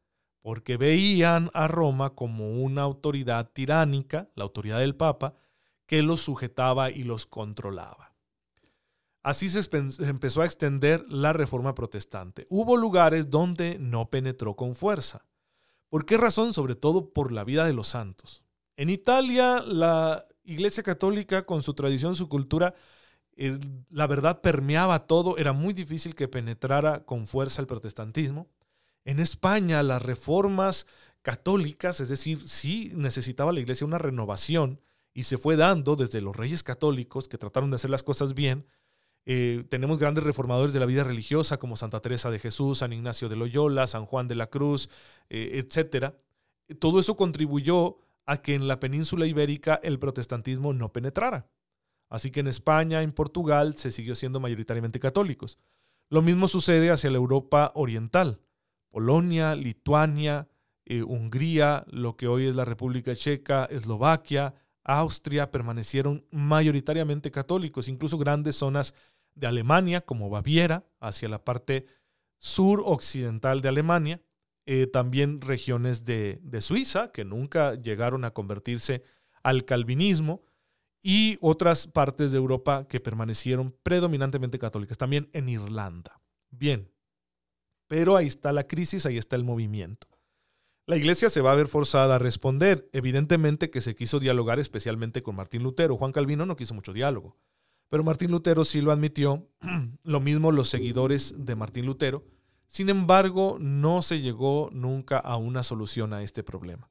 Porque 0.43 0.77
veían 0.77 1.51
a 1.55 1.67
Roma 1.67 2.11
como 2.11 2.63
una 2.63 2.83
autoridad 2.83 3.51
tiránica, 3.55 4.29
la 4.35 4.45
autoridad 4.45 4.81
del 4.81 4.97
Papa, 4.97 5.33
que 5.87 6.03
los 6.03 6.21
sujetaba 6.21 6.91
y 6.91 7.05
los 7.05 7.25
controlaba. 7.25 8.10
Así 9.23 9.49
se 9.51 9.69
empezó 10.07 10.41
a 10.41 10.47
extender 10.47 11.05
la 11.09 11.33
reforma 11.33 11.75
protestante. 11.75 12.47
Hubo 12.49 12.77
lugares 12.77 13.29
donde 13.31 13.79
no 13.79 14.09
penetró 14.09 14.57
con 14.57 14.75
fuerza. 14.75 15.27
¿Por 15.91 16.07
qué 16.07 16.17
razón? 16.17 16.55
Sobre 16.55 16.75
todo 16.75 17.11
por 17.13 17.31
la 17.33 17.45
vida 17.45 17.67
de 17.67 17.75
los 17.75 17.89
santos. 17.89 18.45
En 18.77 18.89
Italia, 18.89 19.61
la 19.61 20.27
Iglesia 20.43 20.83
Católica, 20.83 21.45
con 21.45 21.63
su 21.63 21.75
tradición, 21.75 22.15
su 22.15 22.29
cultura, 22.29 22.75
la 23.91 24.07
verdad 24.07 24.41
permeaba 24.41 25.07
todo. 25.07 25.37
Era 25.37 25.53
muy 25.53 25.75
difícil 25.75 26.15
que 26.15 26.29
penetrara 26.29 27.05
con 27.05 27.27
fuerza 27.27 27.61
el 27.61 27.67
protestantismo. 27.67 28.49
En 29.05 29.21
España, 29.21 29.83
las 29.83 30.03
reformas 30.03 30.87
católicas, 31.21 32.01
es 32.01 32.09
decir, 32.09 32.49
sí 32.49 32.93
necesitaba 32.95 33.53
la 33.53 33.61
Iglesia 33.61 33.87
una 33.87 33.99
renovación 33.99 34.81
y 35.13 35.25
se 35.25 35.37
fue 35.37 35.57
dando 35.57 35.97
desde 35.97 36.23
los 36.23 36.37
reyes 36.37 36.63
católicos 36.63 37.29
que 37.29 37.37
trataron 37.37 37.71
de 37.71 37.77
hacer 37.77 37.91
las 37.91 38.03
cosas 38.03 38.33
bien 38.33 38.67
eh, 39.27 39.65
tenemos 39.69 39.99
grandes 39.99 40.25
reformadores 40.25 40.73
de 40.73 40.81
la 40.81 40.87
vida 40.87 41.05
religiosa 41.05 41.59
como 41.59 41.77
Santa 41.77 42.01
Teresa 42.01 42.31
de 42.31 42.39
Jesús, 42.39 42.79
San 42.79 42.93
Ignacio 42.93 43.29
de 43.29 43.37
Loyola, 43.37 43.87
San 43.87 44.07
Juan 44.07 44.29
de 44.29 44.35
la 44.35 44.49
Cruz, 44.49 44.89
eh, 45.29 45.63
etc. 45.65 46.15
Todo 46.79 47.01
eso 47.01 47.17
contribuyó 47.17 47.99
a 48.27 48.39
que 48.43 48.55
en 48.55 48.69
la 48.69 48.81
península 48.81 49.27
ibérica 49.27 49.81
el 49.83 49.99
protestantismo 49.99 50.73
no 50.73 50.93
penetrara. 50.93 51.49
Así 52.09 52.31
que 52.31 52.41
en 52.41 52.49
España, 52.49 53.03
en 53.03 53.13
Portugal, 53.13 53.77
se 53.77 53.91
siguió 53.91 54.15
siendo 54.15 54.41
mayoritariamente 54.41 54.99
católicos. 54.99 55.59
Lo 56.09 56.23
mismo 56.23 56.49
sucede 56.49 56.91
hacia 56.91 57.11
la 57.11 57.19
Europa 57.19 57.71
oriental. 57.75 58.41
Polonia, 58.91 59.55
Lituania, 59.55 60.49
eh, 60.85 61.05
Hungría, 61.05 61.85
lo 61.89 62.17
que 62.17 62.27
hoy 62.27 62.47
es 62.47 62.57
la 62.57 62.65
República 62.65 63.15
Checa, 63.15 63.67
Eslovaquia, 63.67 64.55
Austria 64.85 65.51
permanecieron 65.51 66.27
mayoritariamente 66.31 67.31
católicos, 67.31 67.89
incluso 67.89 68.19
grandes 68.19 68.57
zonas 68.57 68.95
de 69.35 69.47
Alemania, 69.47 70.01
como 70.01 70.31
Baviera, 70.31 70.87
hacia 71.01 71.29
la 71.29 71.45
parte 71.45 71.87
sur 72.39 72.83
occidental 72.85 73.61
de 73.61 73.69
Alemania, 73.69 74.23
eh, 74.67 74.87
también 74.87 75.41
regiones 75.41 76.05
de, 76.05 76.41
de 76.43 76.61
Suiza, 76.61 77.13
que 77.13 77.25
nunca 77.25 77.75
llegaron 77.75 78.25
a 78.25 78.33
convertirse 78.33 79.03
al 79.43 79.65
calvinismo, 79.65 80.43
y 81.03 81.39
otras 81.41 81.87
partes 81.87 82.33
de 82.33 82.39
Europa 82.39 82.87
que 82.89 83.01
permanecieron 83.01 83.75
predominantemente 83.83 84.59
católicas, 84.59 84.99
también 84.99 85.31
en 85.33 85.49
Irlanda. 85.49 86.21
Bien, 86.51 86.93
pero 87.87 88.17
ahí 88.17 88.27
está 88.27 88.53
la 88.53 88.67
crisis, 88.67 89.07
ahí 89.07 89.17
está 89.17 89.37
el 89.37 89.45
movimiento. 89.45 90.07
La 90.91 90.97
iglesia 90.97 91.31
se 91.31 91.41
va 91.41 91.53
a 91.53 91.55
ver 91.55 91.69
forzada 91.69 92.17
a 92.17 92.19
responder. 92.19 92.91
Evidentemente 92.93 93.71
que 93.71 93.81
se 93.81 93.95
quiso 93.95 94.19
dialogar 94.19 94.59
especialmente 94.59 95.23
con 95.23 95.37
Martín 95.37 95.63
Lutero. 95.63 95.97
Juan 95.97 96.11
Calvino 96.11 96.47
no 96.47 96.57
quiso 96.57 96.75
mucho 96.75 96.93
diálogo. 96.93 97.37
Pero 97.89 98.03
Martín 98.03 98.33
Lutero 98.33 98.65
sí 98.65 98.81
lo 98.81 98.91
admitió, 98.91 99.47
lo 100.03 100.19
mismo 100.19 100.51
los 100.51 100.69
seguidores 100.69 101.33
de 101.39 101.55
Martín 101.55 101.87
Lutero. 101.87 102.25
Sin 102.67 102.89
embargo, 102.89 103.57
no 103.61 104.03
se 104.03 104.21
llegó 104.21 104.69
nunca 104.73 105.19
a 105.19 105.37
una 105.37 105.63
solución 105.63 106.13
a 106.13 106.25
este 106.25 106.43
problema. 106.43 106.91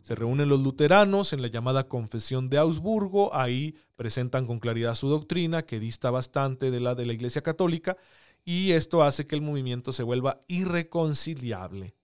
Se 0.00 0.14
reúnen 0.14 0.48
los 0.48 0.60
luteranos 0.60 1.32
en 1.32 1.42
la 1.42 1.48
llamada 1.48 1.88
Confesión 1.88 2.50
de 2.50 2.58
Augsburgo, 2.58 3.34
ahí 3.34 3.74
presentan 3.96 4.46
con 4.46 4.60
claridad 4.60 4.94
su 4.94 5.08
doctrina, 5.08 5.66
que 5.66 5.80
dista 5.80 6.12
bastante 6.12 6.70
de 6.70 6.78
la 6.78 6.94
de 6.94 7.04
la 7.04 7.14
Iglesia 7.14 7.42
Católica, 7.42 7.96
y 8.44 8.70
esto 8.70 9.02
hace 9.02 9.26
que 9.26 9.34
el 9.34 9.42
movimiento 9.42 9.90
se 9.90 10.04
vuelva 10.04 10.44
irreconciliable. 10.46 11.96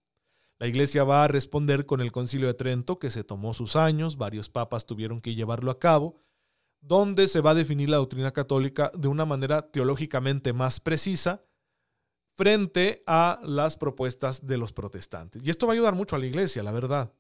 La 0.59 0.67
iglesia 0.67 1.05
va 1.05 1.25
a 1.25 1.29
responder 1.29 1.85
con 1.85 2.01
el 2.01 2.13
concilio 2.13 2.47
de 2.47 2.55
Trento, 2.55 2.99
que 2.99 3.11
se 3.11 3.25
tomó 3.25 3.53
sus 3.53 3.77
años, 3.77 4.17
varios 4.17 4.49
papas 4.49 4.87
tuvieron 4.87 5.21
que 5.21 5.35
llevarlo 5.35 5.71
a 5.71 5.79
cabo, 5.79 6.17
donde 6.81 7.29
se 7.29 7.41
va 7.41 7.51
a 7.51 7.55
definir 7.55 7.91
la 7.91 7.99
doctrina 7.99 8.33
católica 8.33 8.91
de 8.95 9.09
una 9.09 9.27
manera 9.27 9.71
teológicamente 9.71 10.53
más 10.53 10.81
precisa 10.81 11.45
frente 12.37 13.03
a 13.07 13.41
las 13.43 13.77
propuestas 13.77 14.47
de 14.47 14.57
los 14.57 14.73
protestantes. 14.73 15.43
Y 15.45 15.51
esto 15.51 15.67
va 15.67 15.73
a 15.73 15.75
ayudar 15.75 15.95
mucho 15.95 16.17
a 16.17 16.19
la 16.19 16.27
iglesia, 16.27 16.63
la 16.63 16.73
verdad, 16.73 17.13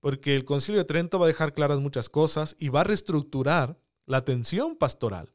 porque 0.00 0.34
el 0.34 0.44
concilio 0.44 0.80
de 0.80 0.86
Trento 0.86 1.18
va 1.18 1.26
a 1.26 1.28
dejar 1.28 1.54
claras 1.54 1.78
muchas 1.78 2.08
cosas 2.08 2.56
y 2.58 2.68
va 2.68 2.82
a 2.82 2.84
reestructurar 2.84 3.78
la 4.06 4.18
atención 4.18 4.76
pastoral. 4.76 5.34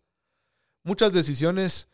Muchas 0.84 1.12
decisiones 1.12 1.90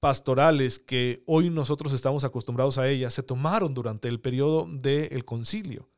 pastorales 0.00 0.78
que 0.78 1.22
hoy 1.26 1.50
nosotros 1.50 1.92
estamos 1.92 2.24
acostumbrados 2.24 2.78
a 2.78 2.88
ellas 2.88 3.14
se 3.14 3.22
tomaron 3.22 3.74
durante 3.74 4.08
el 4.08 4.20
periodo 4.20 4.66
del 4.68 5.24
concilio. 5.24 5.88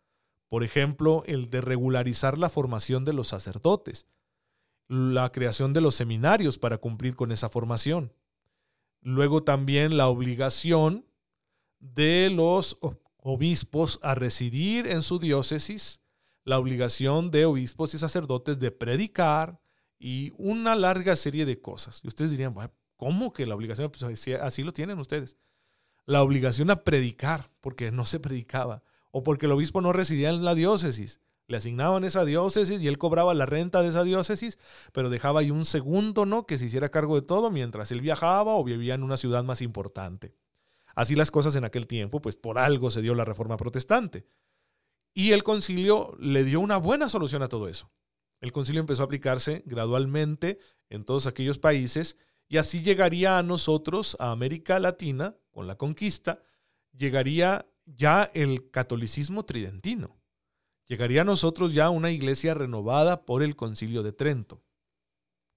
Por 0.48 0.64
ejemplo, 0.64 1.22
el 1.26 1.50
de 1.50 1.60
regularizar 1.60 2.38
la 2.38 2.48
formación 2.48 3.04
de 3.04 3.12
los 3.12 3.28
sacerdotes, 3.28 4.06
la 4.88 5.30
creación 5.30 5.72
de 5.72 5.82
los 5.82 5.94
seminarios 5.94 6.58
para 6.58 6.78
cumplir 6.78 7.16
con 7.16 7.32
esa 7.32 7.48
formación. 7.48 8.14
Luego 9.02 9.42
también 9.42 9.96
la 9.96 10.08
obligación 10.08 11.04
de 11.78 12.30
los 12.30 12.78
obispos 13.18 14.00
a 14.02 14.14
residir 14.14 14.86
en 14.86 15.02
su 15.02 15.18
diócesis, 15.18 16.00
la 16.44 16.58
obligación 16.58 17.30
de 17.30 17.44
obispos 17.44 17.92
y 17.92 17.98
sacerdotes 17.98 18.58
de 18.58 18.70
predicar 18.70 19.60
y 19.98 20.32
una 20.38 20.74
larga 20.74 21.14
serie 21.14 21.44
de 21.44 21.60
cosas. 21.60 22.00
Y 22.02 22.08
ustedes 22.08 22.30
dirían, 22.30 22.54
¿cómo 22.98 23.32
que 23.32 23.46
la 23.46 23.54
obligación? 23.54 23.90
Pues 23.90 24.28
así, 24.42 24.62
lo 24.62 24.72
tienen 24.72 24.98
ustedes. 24.98 25.38
La 26.04 26.22
obligación 26.22 26.70
a 26.70 26.84
predicar, 26.84 27.50
porque 27.62 27.90
no 27.90 28.04
se 28.04 28.20
predicaba, 28.20 28.82
o 29.10 29.22
porque 29.22 29.46
el 29.46 29.52
obispo 29.52 29.80
no 29.80 29.94
residía 29.94 30.28
en 30.28 30.44
la 30.44 30.54
diócesis. 30.54 31.20
Le 31.46 31.56
asignaban 31.56 32.04
esa 32.04 32.26
diócesis 32.26 32.82
y 32.82 32.88
él 32.88 32.98
cobraba 32.98 33.32
la 33.32 33.46
renta 33.46 33.80
de 33.80 33.88
esa 33.88 34.04
diócesis, 34.04 34.58
pero 34.92 35.08
dejaba 35.08 35.40
ahí 35.40 35.50
un 35.50 35.64
segundo, 35.64 36.26
¿no? 36.26 36.44
Que 36.44 36.58
se 36.58 36.66
hiciera 36.66 36.90
cargo 36.90 37.14
de 37.14 37.22
todo 37.22 37.50
mientras 37.50 37.90
él 37.90 38.02
viajaba 38.02 38.54
o 38.54 38.64
vivía 38.64 38.94
en 38.94 39.02
una 39.02 39.16
ciudad 39.16 39.44
más 39.44 39.62
importante. 39.62 40.34
Así 40.94 41.14
las 41.14 41.30
cosas 41.30 41.54
en 41.56 41.64
aquel 41.64 41.86
tiempo, 41.86 42.20
pues 42.20 42.36
por 42.36 42.58
algo 42.58 42.90
se 42.90 43.00
dio 43.00 43.14
la 43.14 43.24
reforma 43.24 43.56
protestante. 43.56 44.26
Y 45.14 45.32
el 45.32 45.44
concilio 45.44 46.16
le 46.18 46.44
dio 46.44 46.60
una 46.60 46.76
buena 46.76 47.08
solución 47.08 47.42
a 47.42 47.48
todo 47.48 47.68
eso. 47.68 47.90
El 48.40 48.52
concilio 48.52 48.80
empezó 48.80 49.02
a 49.02 49.06
aplicarse 49.06 49.62
gradualmente 49.64 50.58
en 50.90 51.04
todos 51.04 51.26
aquellos 51.26 51.58
países 51.58 52.18
y 52.48 52.56
así 52.56 52.82
llegaría 52.82 53.38
a 53.38 53.42
nosotros, 53.42 54.16
a 54.18 54.30
América 54.30 54.80
Latina, 54.80 55.36
con 55.50 55.66
la 55.66 55.76
conquista, 55.76 56.42
llegaría 56.96 57.66
ya 57.84 58.30
el 58.34 58.70
catolicismo 58.70 59.44
tridentino. 59.44 60.18
Llegaría 60.86 61.22
a 61.22 61.24
nosotros 61.24 61.74
ya 61.74 61.90
una 61.90 62.10
iglesia 62.10 62.54
renovada 62.54 63.26
por 63.26 63.42
el 63.42 63.54
concilio 63.54 64.02
de 64.02 64.12
Trento. 64.12 64.62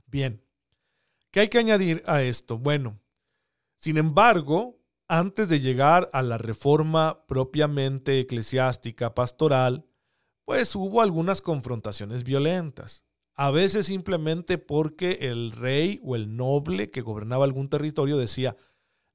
Bien, 0.06 0.44
¿qué 1.32 1.42
hay 1.42 1.48
que 1.48 1.60
añadir 1.60 2.04
a 2.06 2.22
esto? 2.22 2.58
Bueno, 2.58 3.00
sin 3.78 3.98
embargo, 3.98 4.78
antes 5.08 5.48
de 5.48 5.62
llegar 5.62 6.10
a 6.12 6.22
la 6.22 6.38
reforma 6.38 7.26
propiamente 7.26 8.20
eclesiástica 8.20 9.16
pastoral, 9.16 9.86
pues 10.44 10.76
hubo 10.76 11.02
algunas 11.02 11.42
confrontaciones 11.42 12.24
violentas. 12.24 13.06
A 13.36 13.52
veces 13.52 13.88
simplemente 13.88 14.58
porque 14.58 15.20
el 15.22 15.52
rey 15.52 16.00
o 16.04 16.16
el 16.16 16.36
noble 16.36 16.92
que 16.92 17.02
gobernaba 17.02 17.46
algún 17.46 17.70
territorio 17.70 18.18
decía, 18.18 18.56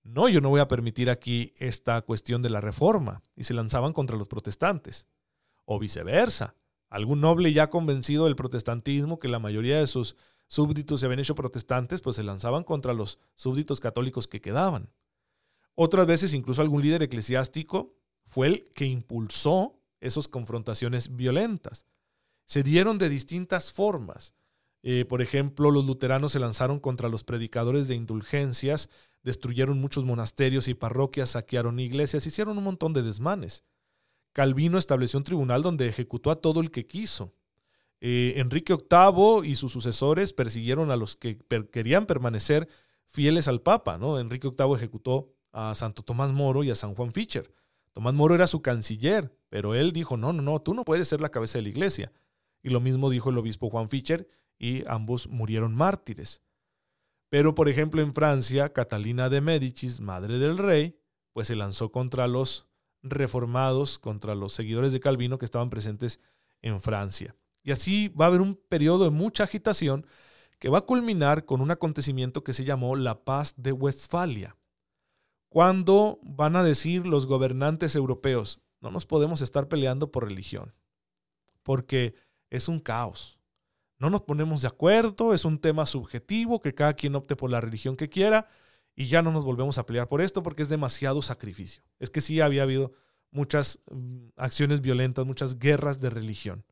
no, 0.02 0.28
yo 0.28 0.40
no 0.40 0.50
voy 0.50 0.60
a 0.60 0.68
permitir 0.68 1.10
aquí 1.10 1.52
esta 1.56 2.00
cuestión 2.02 2.40
de 2.40 2.50
la 2.50 2.60
reforma, 2.60 3.22
y 3.34 3.44
se 3.44 3.54
lanzaban 3.54 3.92
contra 3.92 4.16
los 4.16 4.28
protestantes. 4.28 5.06
O 5.64 5.78
viceversa, 5.78 6.54
algún 6.88 7.20
noble 7.20 7.52
ya 7.52 7.70
convencido 7.70 8.24
del 8.24 8.36
protestantismo, 8.36 9.18
que 9.18 9.28
la 9.28 9.40
mayoría 9.40 9.78
de 9.78 9.86
sus 9.86 10.16
súbditos 10.46 11.00
se 11.00 11.06
habían 11.06 11.20
hecho 11.20 11.34
protestantes, 11.34 12.00
pues 12.00 12.16
se 12.16 12.22
lanzaban 12.22 12.62
contra 12.62 12.94
los 12.94 13.18
súbditos 13.34 13.80
católicos 13.80 14.28
que 14.28 14.40
quedaban. 14.40 14.90
Otras 15.74 16.06
veces 16.06 16.34
incluso 16.34 16.62
algún 16.62 16.82
líder 16.82 17.02
eclesiástico 17.02 17.96
fue 18.24 18.46
el 18.46 18.64
que 18.74 18.86
impulsó 18.86 19.80
esas 20.00 20.28
confrontaciones 20.28 21.16
violentas. 21.16 21.84
Se 22.46 22.62
dieron 22.62 22.98
de 22.98 23.08
distintas 23.08 23.72
formas. 23.72 24.34
Eh, 24.82 25.04
por 25.04 25.20
ejemplo, 25.20 25.70
los 25.70 25.84
luteranos 25.84 26.32
se 26.32 26.38
lanzaron 26.38 26.78
contra 26.80 27.08
los 27.08 27.24
predicadores 27.24 27.88
de 27.88 27.96
indulgencias, 27.96 28.88
destruyeron 29.22 29.80
muchos 29.80 30.04
monasterios 30.04 30.68
y 30.68 30.74
parroquias, 30.74 31.30
saquearon 31.30 31.80
iglesias, 31.80 32.26
hicieron 32.26 32.56
un 32.56 32.64
montón 32.64 32.92
de 32.92 33.02
desmanes. 33.02 33.64
Calvino 34.32 34.78
estableció 34.78 35.18
un 35.18 35.24
tribunal 35.24 35.62
donde 35.62 35.88
ejecutó 35.88 36.30
a 36.30 36.40
todo 36.40 36.60
el 36.60 36.70
que 36.70 36.86
quiso. 36.86 37.34
Eh, 38.00 38.34
Enrique 38.36 38.74
VIII 38.74 39.48
y 39.48 39.56
sus 39.56 39.72
sucesores 39.72 40.32
persiguieron 40.32 40.90
a 40.90 40.96
los 40.96 41.16
que 41.16 41.38
querían 41.72 42.06
permanecer 42.06 42.68
fieles 43.06 43.48
al 43.48 43.62
Papa. 43.62 43.98
¿no? 43.98 44.20
Enrique 44.20 44.50
VIII 44.56 44.74
ejecutó 44.76 45.32
a 45.52 45.74
Santo 45.74 46.02
Tomás 46.02 46.32
Moro 46.32 46.62
y 46.62 46.70
a 46.70 46.74
San 46.74 46.94
Juan 46.94 47.12
Fischer. 47.12 47.50
Tomás 47.92 48.14
Moro 48.14 48.34
era 48.34 48.46
su 48.46 48.60
canciller, 48.60 49.34
pero 49.48 49.74
él 49.74 49.92
dijo, 49.92 50.16
no, 50.16 50.32
no, 50.32 50.42
no, 50.42 50.60
tú 50.60 50.74
no 50.74 50.84
puedes 50.84 51.08
ser 51.08 51.20
la 51.20 51.30
cabeza 51.30 51.58
de 51.58 51.62
la 51.62 51.70
iglesia. 51.70 52.12
Y 52.66 52.70
lo 52.70 52.80
mismo 52.80 53.10
dijo 53.10 53.30
el 53.30 53.38
obispo 53.38 53.70
Juan 53.70 53.88
Fischer 53.88 54.28
y 54.58 54.82
ambos 54.88 55.28
murieron 55.28 55.72
mártires. 55.72 56.42
Pero, 57.28 57.54
por 57.54 57.68
ejemplo, 57.68 58.02
en 58.02 58.12
Francia, 58.12 58.72
Catalina 58.72 59.28
de 59.28 59.40
Médicis, 59.40 60.00
madre 60.00 60.40
del 60.40 60.58
rey, 60.58 60.98
pues 61.32 61.46
se 61.46 61.54
lanzó 61.54 61.92
contra 61.92 62.26
los 62.26 62.66
reformados, 63.04 64.00
contra 64.00 64.34
los 64.34 64.52
seguidores 64.52 64.92
de 64.92 64.98
Calvino 64.98 65.38
que 65.38 65.44
estaban 65.44 65.70
presentes 65.70 66.18
en 66.60 66.80
Francia. 66.80 67.36
Y 67.62 67.70
así 67.70 68.08
va 68.08 68.24
a 68.24 68.28
haber 68.28 68.40
un 68.40 68.56
periodo 68.56 69.04
de 69.04 69.10
mucha 69.10 69.44
agitación 69.44 70.04
que 70.58 70.68
va 70.68 70.78
a 70.78 70.86
culminar 70.86 71.44
con 71.44 71.60
un 71.60 71.70
acontecimiento 71.70 72.42
que 72.42 72.52
se 72.52 72.64
llamó 72.64 72.96
la 72.96 73.22
Paz 73.24 73.54
de 73.56 73.70
Westfalia. 73.70 74.56
¿Cuándo 75.50 76.18
van 76.24 76.56
a 76.56 76.64
decir 76.64 77.06
los 77.06 77.28
gobernantes 77.28 77.94
europeos, 77.94 78.60
no 78.80 78.90
nos 78.90 79.06
podemos 79.06 79.40
estar 79.40 79.68
peleando 79.68 80.10
por 80.10 80.24
religión? 80.24 80.74
Porque 81.62 82.16
es 82.50 82.68
un 82.68 82.80
caos. 82.80 83.38
No 83.98 84.10
nos 84.10 84.22
ponemos 84.22 84.62
de 84.62 84.68
acuerdo, 84.68 85.32
es 85.32 85.44
un 85.44 85.58
tema 85.58 85.86
subjetivo, 85.86 86.60
que 86.60 86.74
cada 86.74 86.94
quien 86.94 87.14
opte 87.14 87.36
por 87.36 87.50
la 87.50 87.60
religión 87.60 87.96
que 87.96 88.08
quiera 88.08 88.48
y 88.94 89.06
ya 89.06 89.22
no 89.22 89.30
nos 89.30 89.44
volvemos 89.44 89.78
a 89.78 89.86
pelear 89.86 90.08
por 90.08 90.20
esto 90.20 90.42
porque 90.42 90.62
es 90.62 90.68
demasiado 90.68 91.22
sacrificio. 91.22 91.82
Es 91.98 92.10
que 92.10 92.20
sí 92.20 92.40
había 92.40 92.62
habido 92.62 92.92
muchas 93.30 93.80
mm, 93.90 94.28
acciones 94.36 94.80
violentas, 94.80 95.26
muchas 95.26 95.58
guerras 95.58 96.00
de 96.00 96.10
religión. 96.10 96.64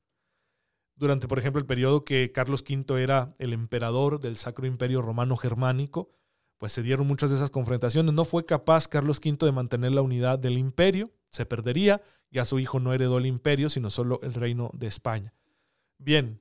Durante, 0.97 1.29
por 1.29 1.39
ejemplo, 1.39 1.61
el 1.61 1.67
periodo 1.67 2.05
que 2.05 2.31
Carlos 2.33 2.65
V 2.69 3.03
era 3.03 3.35
el 3.39 3.53
emperador 3.53 4.21
del 4.21 4.37
Sacro 4.37 4.67
Imperio 4.67 5.03
Romano 5.03 5.37
Germánico, 5.37 6.11
pues 6.59 6.73
se 6.73 6.83
dieron 6.83 7.07
muchas 7.07 7.31
de 7.31 7.37
esas 7.37 7.51
confrontaciones. 7.51 8.15
No 8.15 8.25
fue 8.25 8.47
capaz 8.47 8.87
Carlos 8.87 9.19
V 9.19 9.45
de 9.45 9.53
mantener 9.53 9.93
la 9.93 10.03
unidad 10.03 10.39
del 10.39 10.57
imperio, 10.57 11.11
se 11.31 11.47
perdería, 11.47 12.01
ya 12.31 12.45
su 12.45 12.59
hijo 12.59 12.81
no 12.81 12.95
heredó 12.95 13.19
el 13.19 13.27
imperio, 13.27 13.69
sino 13.69 13.91
solo 13.91 14.21
el 14.23 14.35
reino 14.35 14.71
de 14.73 14.87
España. 14.87 15.35
Bien, 15.99 16.41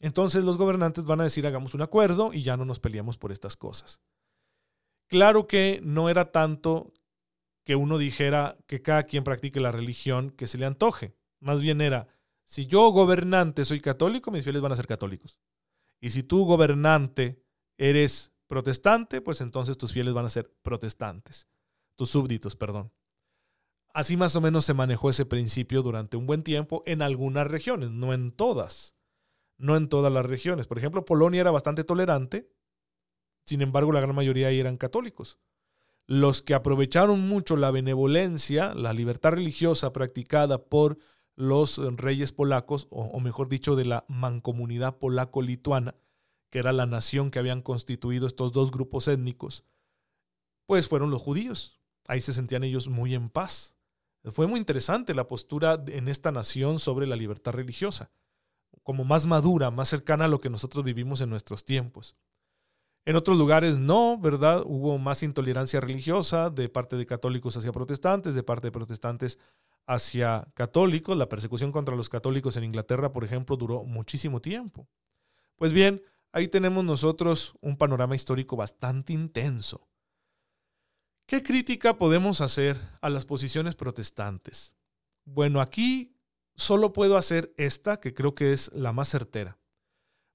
entonces 0.00 0.44
los 0.44 0.56
gobernantes 0.56 1.04
van 1.04 1.20
a 1.20 1.24
decir 1.24 1.46
hagamos 1.46 1.74
un 1.74 1.82
acuerdo 1.82 2.32
y 2.32 2.42
ya 2.42 2.56
no 2.56 2.64
nos 2.64 2.80
peleamos 2.80 3.18
por 3.18 3.32
estas 3.32 3.56
cosas. 3.56 4.00
Claro 5.08 5.46
que 5.46 5.80
no 5.82 6.08
era 6.08 6.32
tanto 6.32 6.92
que 7.64 7.76
uno 7.76 7.98
dijera 7.98 8.56
que 8.66 8.82
cada 8.82 9.04
quien 9.04 9.24
practique 9.24 9.60
la 9.60 9.72
religión 9.72 10.30
que 10.30 10.46
se 10.46 10.58
le 10.58 10.66
antoje. 10.66 11.16
Más 11.40 11.60
bien 11.60 11.80
era, 11.80 12.08
si 12.44 12.66
yo 12.66 12.90
gobernante 12.90 13.64
soy 13.64 13.80
católico, 13.80 14.30
mis 14.30 14.44
fieles 14.44 14.62
van 14.62 14.72
a 14.72 14.76
ser 14.76 14.86
católicos. 14.86 15.40
Y 16.00 16.10
si 16.10 16.22
tú 16.22 16.44
gobernante 16.44 17.42
eres 17.76 18.32
protestante, 18.46 19.20
pues 19.20 19.40
entonces 19.40 19.76
tus 19.76 19.92
fieles 19.92 20.14
van 20.14 20.26
a 20.26 20.30
ser 20.30 20.52
protestantes, 20.62 21.48
tus 21.96 22.10
súbditos, 22.10 22.54
perdón. 22.54 22.92
Así 23.96 24.18
más 24.18 24.36
o 24.36 24.42
menos 24.42 24.66
se 24.66 24.74
manejó 24.74 25.08
ese 25.08 25.24
principio 25.24 25.80
durante 25.80 26.18
un 26.18 26.26
buen 26.26 26.42
tiempo 26.42 26.82
en 26.84 27.00
algunas 27.00 27.46
regiones, 27.46 27.92
no 27.92 28.12
en 28.12 28.30
todas. 28.30 28.94
No 29.56 29.74
en 29.74 29.88
todas 29.88 30.12
las 30.12 30.26
regiones. 30.26 30.66
Por 30.66 30.76
ejemplo, 30.76 31.06
Polonia 31.06 31.40
era 31.40 31.50
bastante 31.50 31.82
tolerante, 31.82 32.52
sin 33.46 33.62
embargo 33.62 33.92
la 33.92 34.00
gran 34.00 34.14
mayoría 34.14 34.48
ahí 34.48 34.60
eran 34.60 34.76
católicos. 34.76 35.38
Los 36.06 36.42
que 36.42 36.52
aprovecharon 36.52 37.26
mucho 37.26 37.56
la 37.56 37.70
benevolencia, 37.70 38.74
la 38.74 38.92
libertad 38.92 39.30
religiosa 39.30 39.94
practicada 39.94 40.66
por 40.66 40.98
los 41.34 41.78
reyes 41.96 42.32
polacos, 42.32 42.88
o, 42.90 43.04
o 43.04 43.20
mejor 43.20 43.48
dicho, 43.48 43.76
de 43.76 43.86
la 43.86 44.04
mancomunidad 44.08 44.98
polaco-lituana, 44.98 45.94
que 46.50 46.58
era 46.58 46.74
la 46.74 46.84
nación 46.84 47.30
que 47.30 47.38
habían 47.38 47.62
constituido 47.62 48.26
estos 48.26 48.52
dos 48.52 48.70
grupos 48.72 49.08
étnicos, 49.08 49.64
pues 50.66 50.86
fueron 50.86 51.10
los 51.10 51.22
judíos. 51.22 51.80
Ahí 52.06 52.20
se 52.20 52.34
sentían 52.34 52.62
ellos 52.62 52.88
muy 52.88 53.14
en 53.14 53.30
paz. 53.30 53.75
Fue 54.32 54.46
muy 54.46 54.58
interesante 54.58 55.14
la 55.14 55.28
postura 55.28 55.82
en 55.86 56.08
esta 56.08 56.32
nación 56.32 56.78
sobre 56.78 57.06
la 57.06 57.16
libertad 57.16 57.52
religiosa, 57.52 58.10
como 58.82 59.04
más 59.04 59.26
madura, 59.26 59.70
más 59.70 59.88
cercana 59.88 60.24
a 60.24 60.28
lo 60.28 60.40
que 60.40 60.50
nosotros 60.50 60.84
vivimos 60.84 61.20
en 61.20 61.30
nuestros 61.30 61.64
tiempos. 61.64 62.16
En 63.04 63.14
otros 63.14 63.38
lugares 63.38 63.78
no, 63.78 64.18
¿verdad? 64.18 64.64
Hubo 64.66 64.98
más 64.98 65.22
intolerancia 65.22 65.80
religiosa 65.80 66.50
de 66.50 66.68
parte 66.68 66.96
de 66.96 67.06
católicos 67.06 67.56
hacia 67.56 67.70
protestantes, 67.70 68.34
de 68.34 68.42
parte 68.42 68.66
de 68.66 68.72
protestantes 68.72 69.38
hacia 69.86 70.48
católicos. 70.54 71.16
La 71.16 71.28
persecución 71.28 71.70
contra 71.70 71.94
los 71.94 72.08
católicos 72.08 72.56
en 72.56 72.64
Inglaterra, 72.64 73.12
por 73.12 73.22
ejemplo, 73.22 73.56
duró 73.56 73.84
muchísimo 73.84 74.40
tiempo. 74.40 74.88
Pues 75.54 75.72
bien, 75.72 76.02
ahí 76.32 76.48
tenemos 76.48 76.84
nosotros 76.84 77.54
un 77.60 77.76
panorama 77.76 78.16
histórico 78.16 78.56
bastante 78.56 79.12
intenso. 79.12 79.86
¿Qué 81.26 81.42
crítica 81.42 81.98
podemos 81.98 82.40
hacer 82.40 82.80
a 83.00 83.10
las 83.10 83.24
posiciones 83.24 83.74
protestantes? 83.74 84.74
Bueno, 85.24 85.60
aquí 85.60 86.16
solo 86.54 86.92
puedo 86.92 87.16
hacer 87.16 87.52
esta, 87.56 87.98
que 87.98 88.14
creo 88.14 88.36
que 88.36 88.52
es 88.52 88.72
la 88.72 88.92
más 88.92 89.08
certera. 89.08 89.58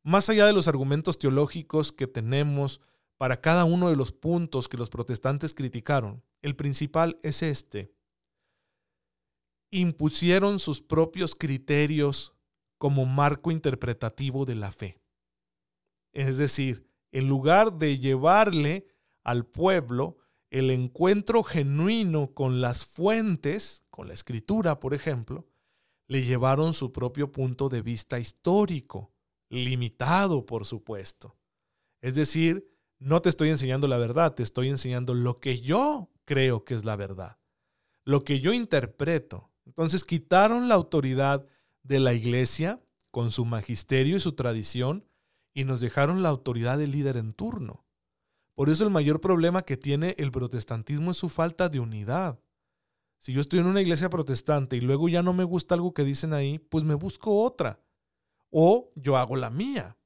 Más 0.04 0.30
allá 0.30 0.46
de 0.46 0.52
los 0.52 0.68
argumentos 0.68 1.18
teológicos 1.18 1.94
que 1.94 2.08
tenemos 2.08 2.82
para 3.16 3.40
cada 3.40 3.64
uno 3.64 3.90
de 3.90 3.96
los 3.96 4.12
puntos 4.12 4.68
que 4.68 4.76
los 4.76 4.90
protestantes 4.90 5.54
criticaron. 5.54 6.24
El 6.42 6.58
principal 6.58 7.20
es 7.24 7.42
este. 7.42 7.94
Impusieron 9.70 10.60
sus 10.60 10.82
propios 10.82 11.36
criterios 11.36 12.34
como 12.78 13.06
marco 13.06 13.50
interpretativo 13.50 14.44
de 14.44 14.56
la 14.56 14.74
fe. 14.74 15.00
Es 16.12 16.38
decir, 16.38 16.86
en 17.14 17.30
lugar 17.30 17.78
de 17.78 17.98
llevarle 17.98 18.88
al 19.24 19.46
pueblo 19.46 20.18
el 20.52 20.70
encuentro 20.70 21.44
genuino 21.44 22.34
con 22.34 22.60
las 22.60 22.86
fuentes, 22.86 23.84
con 23.90 24.10
la 24.10 24.14
escritura, 24.14 24.80
por 24.80 24.94
ejemplo, 24.94 25.48
le 26.08 26.24
llevaron 26.24 26.74
su 26.74 26.92
propio 26.92 27.32
punto 27.32 27.70
de 27.70 27.82
vista 27.82 28.20
histórico, 28.20 29.14
limitado, 29.50 30.46
por 30.46 30.66
supuesto. 30.66 31.38
Es 32.02 32.16
decir, 32.16 32.70
no 33.00 33.22
te 33.22 33.30
estoy 33.30 33.50
enseñando 33.50 33.88
la 33.88 33.98
verdad, 33.98 34.36
te 34.36 34.44
estoy 34.44 34.68
enseñando 34.68 35.14
lo 35.14 35.40
que 35.40 35.62
yo 35.62 36.12
creo 36.26 36.66
que 36.66 36.74
es 36.74 36.84
la 36.84 36.98
verdad, 36.98 37.40
lo 38.04 38.26
que 38.26 38.42
yo 38.42 38.52
interpreto. 38.52 39.50
Entonces 39.66 40.04
quitaron 40.04 40.68
la 40.68 40.76
autoridad 40.76 41.48
de 41.84 42.02
la 42.02 42.14
iglesia 42.14 42.82
con 43.10 43.32
su 43.32 43.46
magisterio 43.46 44.18
y 44.18 44.20
su 44.20 44.34
tradición 44.34 45.06
y 45.54 45.64
nos 45.64 45.80
dejaron 45.80 46.22
la 46.24 46.30
autoridad 46.30 46.78
del 46.78 46.92
líder 46.92 47.16
en 47.16 47.32
turno. 47.32 47.86
Por 48.62 48.70
eso 48.70 48.84
el 48.84 48.92
mayor 48.92 49.20
problema 49.20 49.64
que 49.64 49.76
tiene 49.76 50.14
el 50.20 50.32
protestantismo 50.32 51.10
es 51.10 51.18
su 51.18 51.30
falta 51.30 51.68
de 51.68 51.80
unidad. 51.80 52.40
Si 53.18 53.34
yo 53.34 53.42
estoy 53.42 53.58
en 53.58 53.66
una 53.66 53.82
iglesia 53.82 54.08
protestante 54.08 54.78
y 54.78 54.82
luego 54.82 55.10
ya 55.10 55.24
no 55.24 55.34
me 55.34 55.44
gusta 55.44 55.74
algo 55.74 55.96
que 55.96 56.04
dicen 56.04 56.32
ahí, 56.32 56.60
pues 56.60 56.84
me 56.84 56.94
busco 56.94 57.42
otra. 57.42 57.80
O 58.52 58.92
yo 58.94 59.18
hago 59.18 59.36
la 59.36 59.50
mía. 59.50 59.98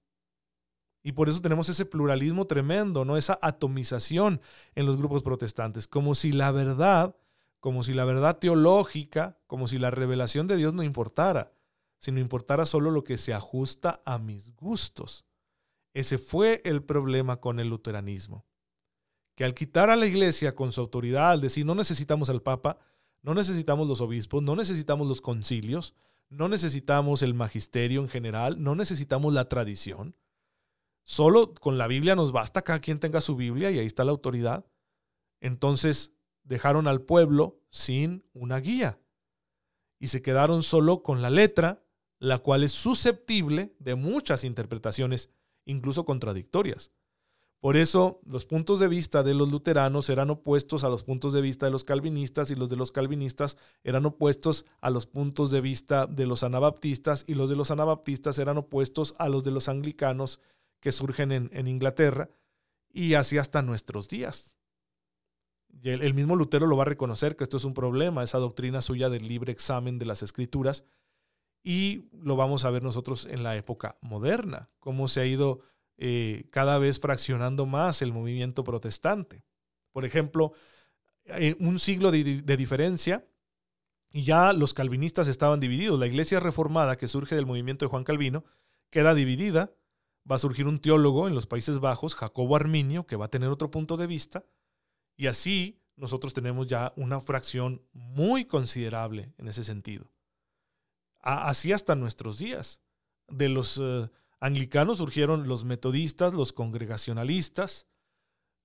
Y 1.04 1.12
por 1.12 1.28
eso 1.28 1.42
tenemos 1.42 1.68
ese 1.68 1.86
pluralismo 1.86 2.48
tremendo, 2.48 3.04
¿no? 3.04 3.18
Esa 3.18 3.38
atomización 3.42 4.40
en 4.74 4.86
los 4.86 4.96
grupos 4.96 5.22
protestantes, 5.22 5.86
como 5.86 6.16
si 6.16 6.32
la 6.32 6.52
verdad, 6.52 7.14
como 7.60 7.84
si 7.84 7.94
la 7.94 8.06
verdad 8.06 8.40
teológica, 8.40 9.38
como 9.48 9.68
si 9.68 9.80
la 9.80 9.92
revelación 9.92 10.48
de 10.48 10.56
Dios 10.56 10.74
no 10.74 10.84
importara, 10.84 11.52
sino 12.00 12.22
importara 12.22 12.66
solo 12.66 12.90
lo 12.90 13.04
que 13.04 13.18
se 13.18 13.34
ajusta 13.34 14.02
a 14.06 14.18
mis 14.18 14.56
gustos. 14.56 15.26
Ese 15.96 16.18
fue 16.18 16.62
el 16.66 16.84
problema 16.84 17.40
con 17.40 17.62
el 17.62 17.70
luteranismo. 17.70 18.46
Que 19.34 19.46
al 19.46 19.54
quitar 19.54 19.90
a 19.90 19.96
la 19.96 20.06
iglesia 20.06 20.54
con 20.54 20.74
su 20.74 20.82
autoridad, 20.82 21.32
al 21.32 21.40
decir 21.40 21.66
no 21.66 21.74
necesitamos 21.74 22.30
al 22.30 22.42
Papa, 22.42 22.80
no 23.22 23.34
necesitamos 23.34 23.88
los 23.88 24.02
obispos, 24.02 24.44
no 24.44 24.58
necesitamos 24.58 25.08
los 25.08 25.22
concilios, 25.22 25.96
no 26.30 26.50
necesitamos 26.50 27.22
el 27.22 27.34
magisterio 27.34 28.02
en 28.02 28.10
general, 28.10 28.62
no 28.62 28.76
necesitamos 28.76 29.34
la 29.34 29.48
tradición. 29.48 30.18
Solo 31.06 31.54
con 31.54 31.78
la 31.78 31.88
Biblia 31.88 32.14
nos 32.16 32.34
basta 32.34 32.62
cada 32.62 32.80
quien 32.80 33.00
tenga 33.00 33.22
su 33.22 33.38
Biblia 33.38 33.72
y 33.72 33.80
ahí 33.80 33.86
está 33.86 34.04
la 34.04 34.12
autoridad. 34.12 34.66
Entonces 35.40 36.12
dejaron 36.44 36.88
al 36.88 37.04
pueblo 37.04 37.62
sin 37.70 38.26
una 38.34 38.60
guía 38.60 39.00
y 39.98 40.10
se 40.10 40.22
quedaron 40.22 40.62
solo 40.62 41.04
con 41.04 41.22
la 41.22 41.30
letra, 41.30 41.86
la 42.20 42.40
cual 42.40 42.64
es 42.64 42.74
susceptible 42.74 43.74
de 43.80 43.96
muchas 43.96 44.44
interpretaciones 44.44 45.30
incluso 45.66 46.06
contradictorias. 46.06 46.92
Por 47.66 47.78
eso 47.78 48.22
los 48.26 48.46
puntos 48.46 48.80
de 48.80 48.88
vista 48.88 49.24
de 49.24 49.34
los 49.34 49.52
luteranos 49.52 50.12
eran 50.12 50.30
opuestos 50.30 50.84
a 50.84 50.90
los 50.90 51.04
puntos 51.04 51.34
de 51.34 51.42
vista 51.42 51.66
de 51.66 51.72
los 51.72 51.84
calvinistas 51.84 52.52
y 52.52 52.56
los 52.56 52.70
de 52.70 52.76
los 52.76 52.92
calvinistas 52.92 53.58
eran 53.84 54.06
opuestos 54.06 54.66
a 54.82 54.92
los 54.92 55.08
puntos 55.08 55.50
de 55.50 55.62
vista 55.62 56.06
de 56.06 56.28
los 56.28 56.44
anabaptistas 56.44 57.26
y 57.28 57.34
los 57.34 57.50
de 57.50 57.56
los 57.56 57.72
anabaptistas 57.72 58.38
eran 58.38 58.58
opuestos 58.58 59.16
a 59.18 59.30
los 59.30 59.44
de 59.44 59.50
los 59.50 59.68
anglicanos 59.68 60.42
que 60.80 60.92
surgen 60.92 61.32
en, 61.32 61.68
Inglaterra 61.68 62.30
y 62.94 63.16
así 63.16 63.40
hasta 63.40 63.64
nuestros 63.64 64.08
días. 64.10 64.58
el, 65.82 66.04
el 66.04 66.14
mismo 66.14 66.36
Lutero 66.36 66.68
lo 66.68 66.78
va 66.78 66.84
a 66.84 66.86
reconocer 66.86 67.36
que 67.36 67.46
esto 67.46 67.58
es 67.58 67.66
un 67.66 67.74
problema, 67.74 68.24
esa 68.24 68.38
doctrina 68.38 68.82
suya 68.82 69.10
del 69.10 69.28
libre 69.28 69.52
examen 69.52 69.98
de 69.98 70.06
las 70.06 70.22
escrituras, 70.22 70.86
y 71.66 72.08
lo 72.12 72.36
vamos 72.36 72.64
a 72.64 72.70
ver 72.70 72.84
nosotros 72.84 73.26
en 73.26 73.42
la 73.42 73.56
época 73.56 73.98
moderna, 74.00 74.70
cómo 74.80 75.08
se 75.08 75.22
ha 75.22 75.26
ido 75.26 75.62
eh, 75.98 76.48
cada 76.52 76.78
vez 76.78 77.00
fraccionando 77.00 77.66
más 77.66 78.04
el 78.04 78.14
movimiento 78.14 78.64
protestante. 78.64 79.44
Por 79.92 80.06
ejemplo, 80.06 80.54
en 81.26 81.58
un 81.60 81.80
siglo 81.80 82.12
de, 82.12 82.44
de 82.44 82.58
diferencia, 82.58 83.28
y 84.12 84.24
ya 84.24 84.54
los 84.54 84.76
calvinistas 84.76 85.28
estaban 85.28 85.60
divididos. 85.60 86.00
La 86.00 86.06
iglesia 86.06 86.40
reformada 86.40 86.98
que 86.98 87.08
surge 87.08 87.34
del 87.34 87.48
movimiento 87.48 87.84
de 87.84 87.90
Juan 87.90 88.04
Calvino 88.04 88.46
queda 88.92 89.16
dividida. 89.16 89.74
Va 90.30 90.36
a 90.36 90.40
surgir 90.40 90.68
un 90.68 90.80
teólogo 90.80 91.28
en 91.28 91.34
los 91.34 91.48
Países 91.48 91.80
Bajos, 91.80 92.14
Jacobo 92.14 92.56
Arminio, 92.56 93.08
que 93.08 93.16
va 93.16 93.26
a 93.26 93.32
tener 93.32 93.50
otro 93.50 93.72
punto 93.72 93.98
de 93.98 94.08
vista. 94.08 94.46
Y 95.18 95.28
así 95.28 95.82
nosotros 95.96 96.36
tenemos 96.36 96.68
ya 96.68 96.94
una 96.96 97.20
fracción 97.20 97.82
muy 97.92 98.46
considerable 98.46 99.34
en 99.38 99.48
ese 99.48 99.64
sentido 99.64 100.15
así 101.26 101.74
hasta 101.74 101.96
nuestros 101.96 102.38
días. 102.38 102.82
De 103.28 103.50
los 103.50 103.80
eh, 103.82 104.10
anglicanos 104.40 105.00
surgieron 105.00 105.48
los 105.48 105.66
metodistas, 105.66 106.34
los 106.34 106.54
congregacionalistas, 106.54 107.88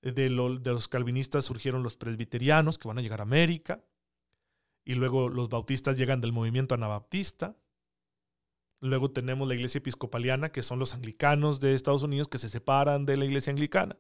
de, 0.03 0.13
de, 0.13 0.31
los 0.31 0.89
calvinistas 0.89 1.45
surgieron 1.45 1.83
los 1.83 1.97
presbiterianos 1.97 2.79
que 2.79 2.89
van 2.89 2.99
a 2.99 3.03
llegar 3.03 3.21
a 3.21 3.25
América, 3.25 3.85
y 4.85 4.95
luego 4.95 5.29
los 5.29 5.49
bautistas 5.49 5.97
llegan 5.97 6.21
del 6.21 6.33
movimiento 6.33 6.75
anabaptista. 6.75 7.57
Luego 8.81 9.11
tenemos 9.11 9.47
la 9.47 9.55
iglesia 9.55 9.79
episcopaliana, 9.79 10.53
que 10.53 10.63
son 10.63 10.79
los 10.79 10.95
anglicanos 10.95 11.61
de 11.61 11.75
Estados 11.75 12.03
Unidos 12.03 12.29
que 12.29 12.39
se 12.39 12.49
separan 12.49 13.05
de 13.05 13.19
la 13.19 13.27
iglesia 13.27 13.51
anglicana. 13.51 13.99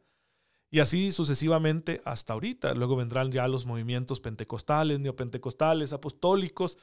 Y 0.71 0.81
así 0.81 1.13
sucesivamente 1.13 2.01
hasta 2.05 2.33
ahorita. 2.33 2.75
Luego 2.75 2.97
vendrán 2.97 3.31
ya 3.31 3.47
los 3.47 3.67
movimientos 3.67 4.21
pentecostales, 4.21 5.01
neopentecostales, 5.01 5.93
apostólicos, 5.93 6.79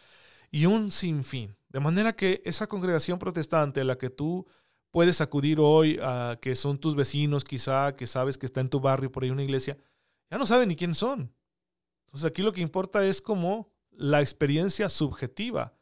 y 0.51 0.67
un 0.67 0.91
sinfín. 0.91 1.56
De 1.69 1.79
manera 1.79 2.13
que 2.13 2.41
esa 2.45 2.67
congregación 2.67 3.19
protestante 3.19 3.81
a 3.81 3.83
la 3.83 3.97
que 3.97 4.09
tú 4.09 4.47
puedes 4.91 5.21
acudir 5.21 5.59
hoy, 5.59 5.99
que 6.41 6.55
son 6.55 6.77
tus 6.77 6.95
vecinos 6.95 7.43
quizá, 7.43 7.95
que 7.95 8.07
sabes 8.07 8.37
que 8.37 8.45
está 8.45 8.61
en 8.61 8.69
tu 8.69 8.79
barrio 8.79 9.11
por 9.11 9.23
ahí 9.23 9.29
una 9.29 9.43
iglesia, 9.43 9.77
ya 10.29 10.37
no 10.37 10.45
saben 10.45 10.69
ni 10.69 10.75
quién 10.75 10.95
son. 10.95 11.33
Entonces 12.05 12.25
aquí 12.25 12.41
lo 12.41 12.53
que 12.53 12.61
importa 12.61 13.05
es 13.05 13.21
como 13.21 13.71
la 13.91 14.21
experiencia 14.21 14.89
subjetiva. 14.89 15.77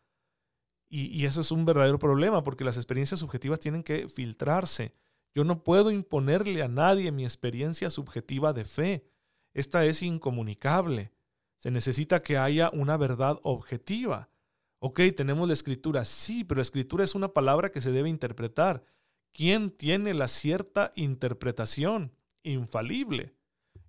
Y, 0.87 1.07
y 1.07 1.25
eso 1.25 1.41
es 1.41 1.51
un 1.51 1.65
verdadero 1.65 1.99
problema 1.99 2.43
porque 2.43 2.63
las 2.63 2.77
experiencias 2.77 3.19
subjetivas 3.19 3.59
tienen 3.59 3.83
que 3.83 4.07
filtrarse. 4.07 4.93
Yo 5.33 5.43
no 5.43 5.63
puedo 5.63 5.91
imponerle 5.91 6.63
a 6.63 6.67
nadie 6.67 7.11
mi 7.11 7.25
experiencia 7.25 7.89
subjetiva 7.89 8.53
de 8.53 8.65
fe. 8.65 9.05
Esta 9.53 9.85
es 9.85 10.01
incomunicable. 10.01 11.11
Se 11.59 11.71
necesita 11.71 12.21
que 12.21 12.37
haya 12.37 12.69
una 12.71 12.97
verdad 12.97 13.39
objetiva. 13.43 14.29
Ok, 14.87 15.01
tenemos 15.17 15.47
la 15.47 15.55
escritura, 15.55 16.05
sí, 16.05 16.43
pero 16.43 16.61
escritura 16.61 17.03
es 17.03 17.15
una 17.15 17.29
palabra 17.29 17.71
que 17.71 17.81
se 17.81 17.91
debe 17.91 18.07
interpretar. 18.07 18.83
¿Quién 19.33 19.71
tiene 19.71 20.13
la 20.13 20.27
cierta 20.27 20.91
interpretación 20.93 22.11
infalible? 22.43 23.33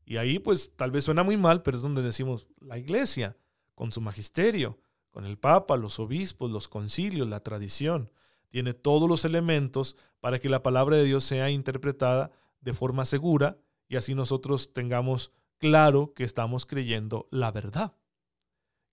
Y 0.06 0.16
ahí 0.16 0.38
pues 0.38 0.74
tal 0.74 0.92
vez 0.92 1.04
suena 1.04 1.22
muy 1.22 1.36
mal, 1.36 1.60
pero 1.60 1.76
es 1.76 1.82
donde 1.82 2.00
decimos 2.00 2.46
la 2.60 2.78
iglesia, 2.78 3.36
con 3.74 3.92
su 3.92 4.00
magisterio, 4.00 4.78
con 5.10 5.26
el 5.26 5.36
papa, 5.36 5.76
los 5.76 6.00
obispos, 6.00 6.50
los 6.50 6.66
concilios, 6.66 7.28
la 7.28 7.40
tradición. 7.40 8.10
Tiene 8.48 8.72
todos 8.72 9.06
los 9.06 9.26
elementos 9.26 9.98
para 10.20 10.38
que 10.38 10.48
la 10.48 10.62
palabra 10.62 10.96
de 10.96 11.04
Dios 11.04 11.24
sea 11.24 11.50
interpretada 11.50 12.30
de 12.62 12.72
forma 12.72 13.04
segura 13.04 13.58
y 13.86 13.96
así 13.96 14.14
nosotros 14.14 14.72
tengamos 14.72 15.30
claro 15.58 16.14
que 16.14 16.24
estamos 16.24 16.64
creyendo 16.64 17.28
la 17.30 17.52
verdad 17.52 17.98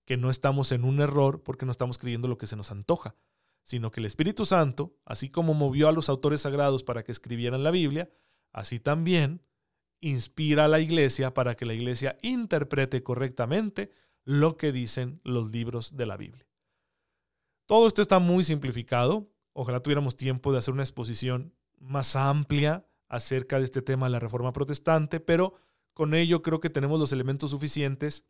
que 0.04 0.16
no 0.16 0.30
estamos 0.30 0.72
en 0.72 0.84
un 0.84 1.00
error 1.00 1.42
porque 1.42 1.66
no 1.66 1.72
estamos 1.72 1.98
creyendo 1.98 2.28
lo 2.28 2.38
que 2.38 2.46
se 2.46 2.56
nos 2.56 2.70
antoja, 2.70 3.16
sino 3.62 3.90
que 3.90 4.00
el 4.00 4.06
Espíritu 4.06 4.44
Santo, 4.44 4.96
así 5.04 5.30
como 5.30 5.54
movió 5.54 5.88
a 5.88 5.92
los 5.92 6.08
autores 6.08 6.42
sagrados 6.42 6.84
para 6.84 7.02
que 7.02 7.12
escribieran 7.12 7.62
la 7.62 7.70
Biblia, 7.70 8.10
así 8.52 8.78
también 8.78 9.42
inspira 10.00 10.66
a 10.66 10.68
la 10.68 10.80
iglesia 10.80 11.32
para 11.32 11.54
que 11.54 11.64
la 11.64 11.74
iglesia 11.74 12.18
interprete 12.20 13.02
correctamente 13.02 13.90
lo 14.24 14.56
que 14.56 14.72
dicen 14.72 15.20
los 15.24 15.50
libros 15.50 15.96
de 15.96 16.06
la 16.06 16.16
Biblia. 16.16 16.46
Todo 17.66 17.86
esto 17.86 18.02
está 18.02 18.18
muy 18.18 18.44
simplificado. 18.44 19.30
Ojalá 19.54 19.80
tuviéramos 19.80 20.16
tiempo 20.16 20.52
de 20.52 20.58
hacer 20.58 20.74
una 20.74 20.82
exposición 20.82 21.54
más 21.78 22.16
amplia 22.16 22.86
acerca 23.08 23.58
de 23.58 23.64
este 23.64 23.80
tema 23.80 24.06
de 24.06 24.12
la 24.12 24.20
Reforma 24.20 24.52
Protestante, 24.52 25.20
pero 25.20 25.54
con 25.94 26.14
ello 26.14 26.42
creo 26.42 26.60
que 26.60 26.70
tenemos 26.70 27.00
los 27.00 27.12
elementos 27.12 27.50
suficientes 27.50 28.24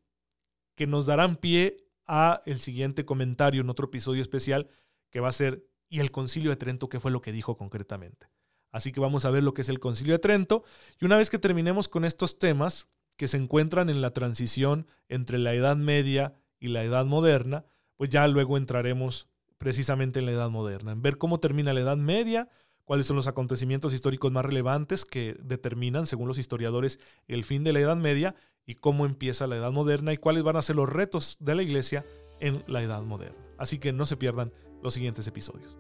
que 0.74 0.86
nos 0.86 1.06
darán 1.06 1.36
pie 1.36 1.84
a 2.06 2.42
el 2.46 2.58
siguiente 2.58 3.04
comentario 3.04 3.62
en 3.62 3.70
otro 3.70 3.86
episodio 3.86 4.22
especial 4.22 4.68
que 5.10 5.20
va 5.20 5.28
a 5.28 5.32
ser 5.32 5.66
¿y 5.88 6.00
el 6.00 6.10
concilio 6.10 6.50
de 6.50 6.56
Trento 6.56 6.88
qué 6.88 7.00
fue 7.00 7.10
lo 7.10 7.20
que 7.20 7.32
dijo 7.32 7.56
concretamente? 7.56 8.28
Así 8.70 8.90
que 8.90 9.00
vamos 9.00 9.24
a 9.24 9.30
ver 9.30 9.42
lo 9.42 9.54
que 9.54 9.62
es 9.62 9.68
el 9.68 9.78
concilio 9.78 10.14
de 10.14 10.18
Trento 10.18 10.64
y 11.00 11.04
una 11.04 11.16
vez 11.16 11.30
que 11.30 11.38
terminemos 11.38 11.88
con 11.88 12.04
estos 12.04 12.38
temas 12.38 12.88
que 13.16 13.28
se 13.28 13.36
encuentran 13.36 13.88
en 13.88 14.00
la 14.00 14.12
transición 14.12 14.86
entre 15.08 15.38
la 15.38 15.54
Edad 15.54 15.76
Media 15.76 16.34
y 16.58 16.68
la 16.68 16.82
Edad 16.82 17.06
Moderna, 17.06 17.64
pues 17.96 18.10
ya 18.10 18.26
luego 18.26 18.56
entraremos 18.56 19.28
precisamente 19.58 20.18
en 20.18 20.26
la 20.26 20.32
Edad 20.32 20.50
Moderna, 20.50 20.92
en 20.92 21.02
ver 21.02 21.16
cómo 21.16 21.38
termina 21.38 21.72
la 21.72 21.80
Edad 21.80 21.96
Media, 21.96 22.48
cuáles 22.84 23.06
son 23.06 23.16
los 23.16 23.28
acontecimientos 23.28 23.94
históricos 23.94 24.32
más 24.32 24.44
relevantes 24.44 25.04
que 25.04 25.36
determinan, 25.40 26.06
según 26.06 26.28
los 26.28 26.38
historiadores, 26.38 26.98
el 27.28 27.44
fin 27.44 27.64
de 27.64 27.72
la 27.72 27.80
Edad 27.80 27.96
Media 27.96 28.34
y 28.66 28.76
cómo 28.76 29.06
empieza 29.06 29.46
la 29.46 29.56
Edad 29.56 29.72
Moderna 29.72 30.12
y 30.12 30.18
cuáles 30.18 30.42
van 30.42 30.56
a 30.56 30.62
ser 30.62 30.76
los 30.76 30.88
retos 30.88 31.36
de 31.40 31.54
la 31.54 31.62
Iglesia 31.62 32.04
en 32.40 32.64
la 32.66 32.82
Edad 32.82 33.02
Moderna. 33.02 33.44
Así 33.58 33.78
que 33.78 33.92
no 33.92 34.06
se 34.06 34.16
pierdan 34.16 34.52
los 34.82 34.94
siguientes 34.94 35.26
episodios. 35.26 35.76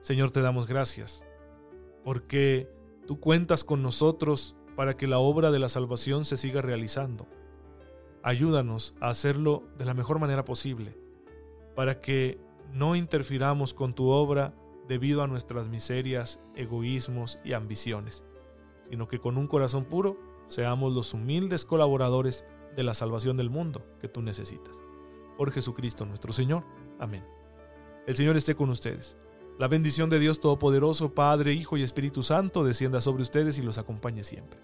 Señor, 0.00 0.30
te 0.30 0.40
damos 0.40 0.66
gracias 0.66 1.24
porque 2.04 2.70
tú 3.06 3.20
cuentas 3.20 3.64
con 3.64 3.82
nosotros 3.82 4.56
para 4.76 4.96
que 4.96 5.06
la 5.06 5.18
obra 5.18 5.50
de 5.50 5.58
la 5.58 5.68
salvación 5.68 6.24
se 6.24 6.36
siga 6.36 6.62
realizando. 6.62 7.26
Ayúdanos 8.22 8.94
a 9.00 9.10
hacerlo 9.10 9.64
de 9.76 9.84
la 9.84 9.94
mejor 9.94 10.18
manera 10.18 10.44
posible, 10.44 10.96
para 11.74 12.00
que 12.00 12.38
no 12.72 12.96
interfiramos 12.96 13.74
con 13.74 13.94
tu 13.94 14.08
obra 14.08 14.54
debido 14.86 15.22
a 15.22 15.26
nuestras 15.26 15.66
miserias, 15.66 16.40
egoísmos 16.54 17.38
y 17.44 17.52
ambiciones, 17.52 18.24
sino 18.88 19.08
que 19.08 19.18
con 19.18 19.36
un 19.36 19.46
corazón 19.46 19.84
puro 19.84 20.16
seamos 20.48 20.92
los 20.92 21.14
humildes 21.14 21.64
colaboradores 21.64 22.44
de 22.76 22.82
la 22.82 22.94
salvación 22.94 23.36
del 23.36 23.50
mundo 23.50 23.86
que 24.00 24.08
tú 24.08 24.22
necesitas. 24.22 24.80
Por 25.36 25.52
Jesucristo 25.52 26.04
nuestro 26.04 26.32
Señor. 26.32 26.64
Amén. 26.98 27.24
El 28.06 28.16
Señor 28.16 28.36
esté 28.36 28.54
con 28.54 28.70
ustedes. 28.70 29.16
La 29.58 29.68
bendición 29.68 30.08
de 30.10 30.18
Dios 30.18 30.40
Todopoderoso, 30.40 31.14
Padre, 31.14 31.52
Hijo 31.52 31.76
y 31.76 31.82
Espíritu 31.82 32.22
Santo, 32.22 32.64
descienda 32.64 33.00
sobre 33.00 33.22
ustedes 33.22 33.58
y 33.58 33.62
los 33.62 33.78
acompañe 33.78 34.24
siempre. 34.24 34.60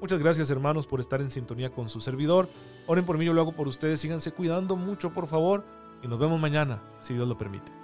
Muchas 0.00 0.20
gracias 0.20 0.50
hermanos 0.50 0.86
por 0.86 1.00
estar 1.00 1.20
en 1.20 1.30
sintonía 1.30 1.70
con 1.70 1.88
su 1.88 2.00
servidor. 2.00 2.48
Oren 2.86 3.04
por 3.04 3.18
mí, 3.18 3.24
yo 3.24 3.32
lo 3.32 3.40
hago 3.40 3.52
por 3.52 3.68
ustedes. 3.68 4.00
Síganse 4.00 4.32
cuidando 4.32 4.76
mucho, 4.76 5.12
por 5.12 5.26
favor. 5.26 5.64
Y 6.02 6.08
nos 6.08 6.18
vemos 6.18 6.40
mañana, 6.40 6.82
si 7.00 7.14
Dios 7.14 7.28
lo 7.28 7.36
permite. 7.36 7.77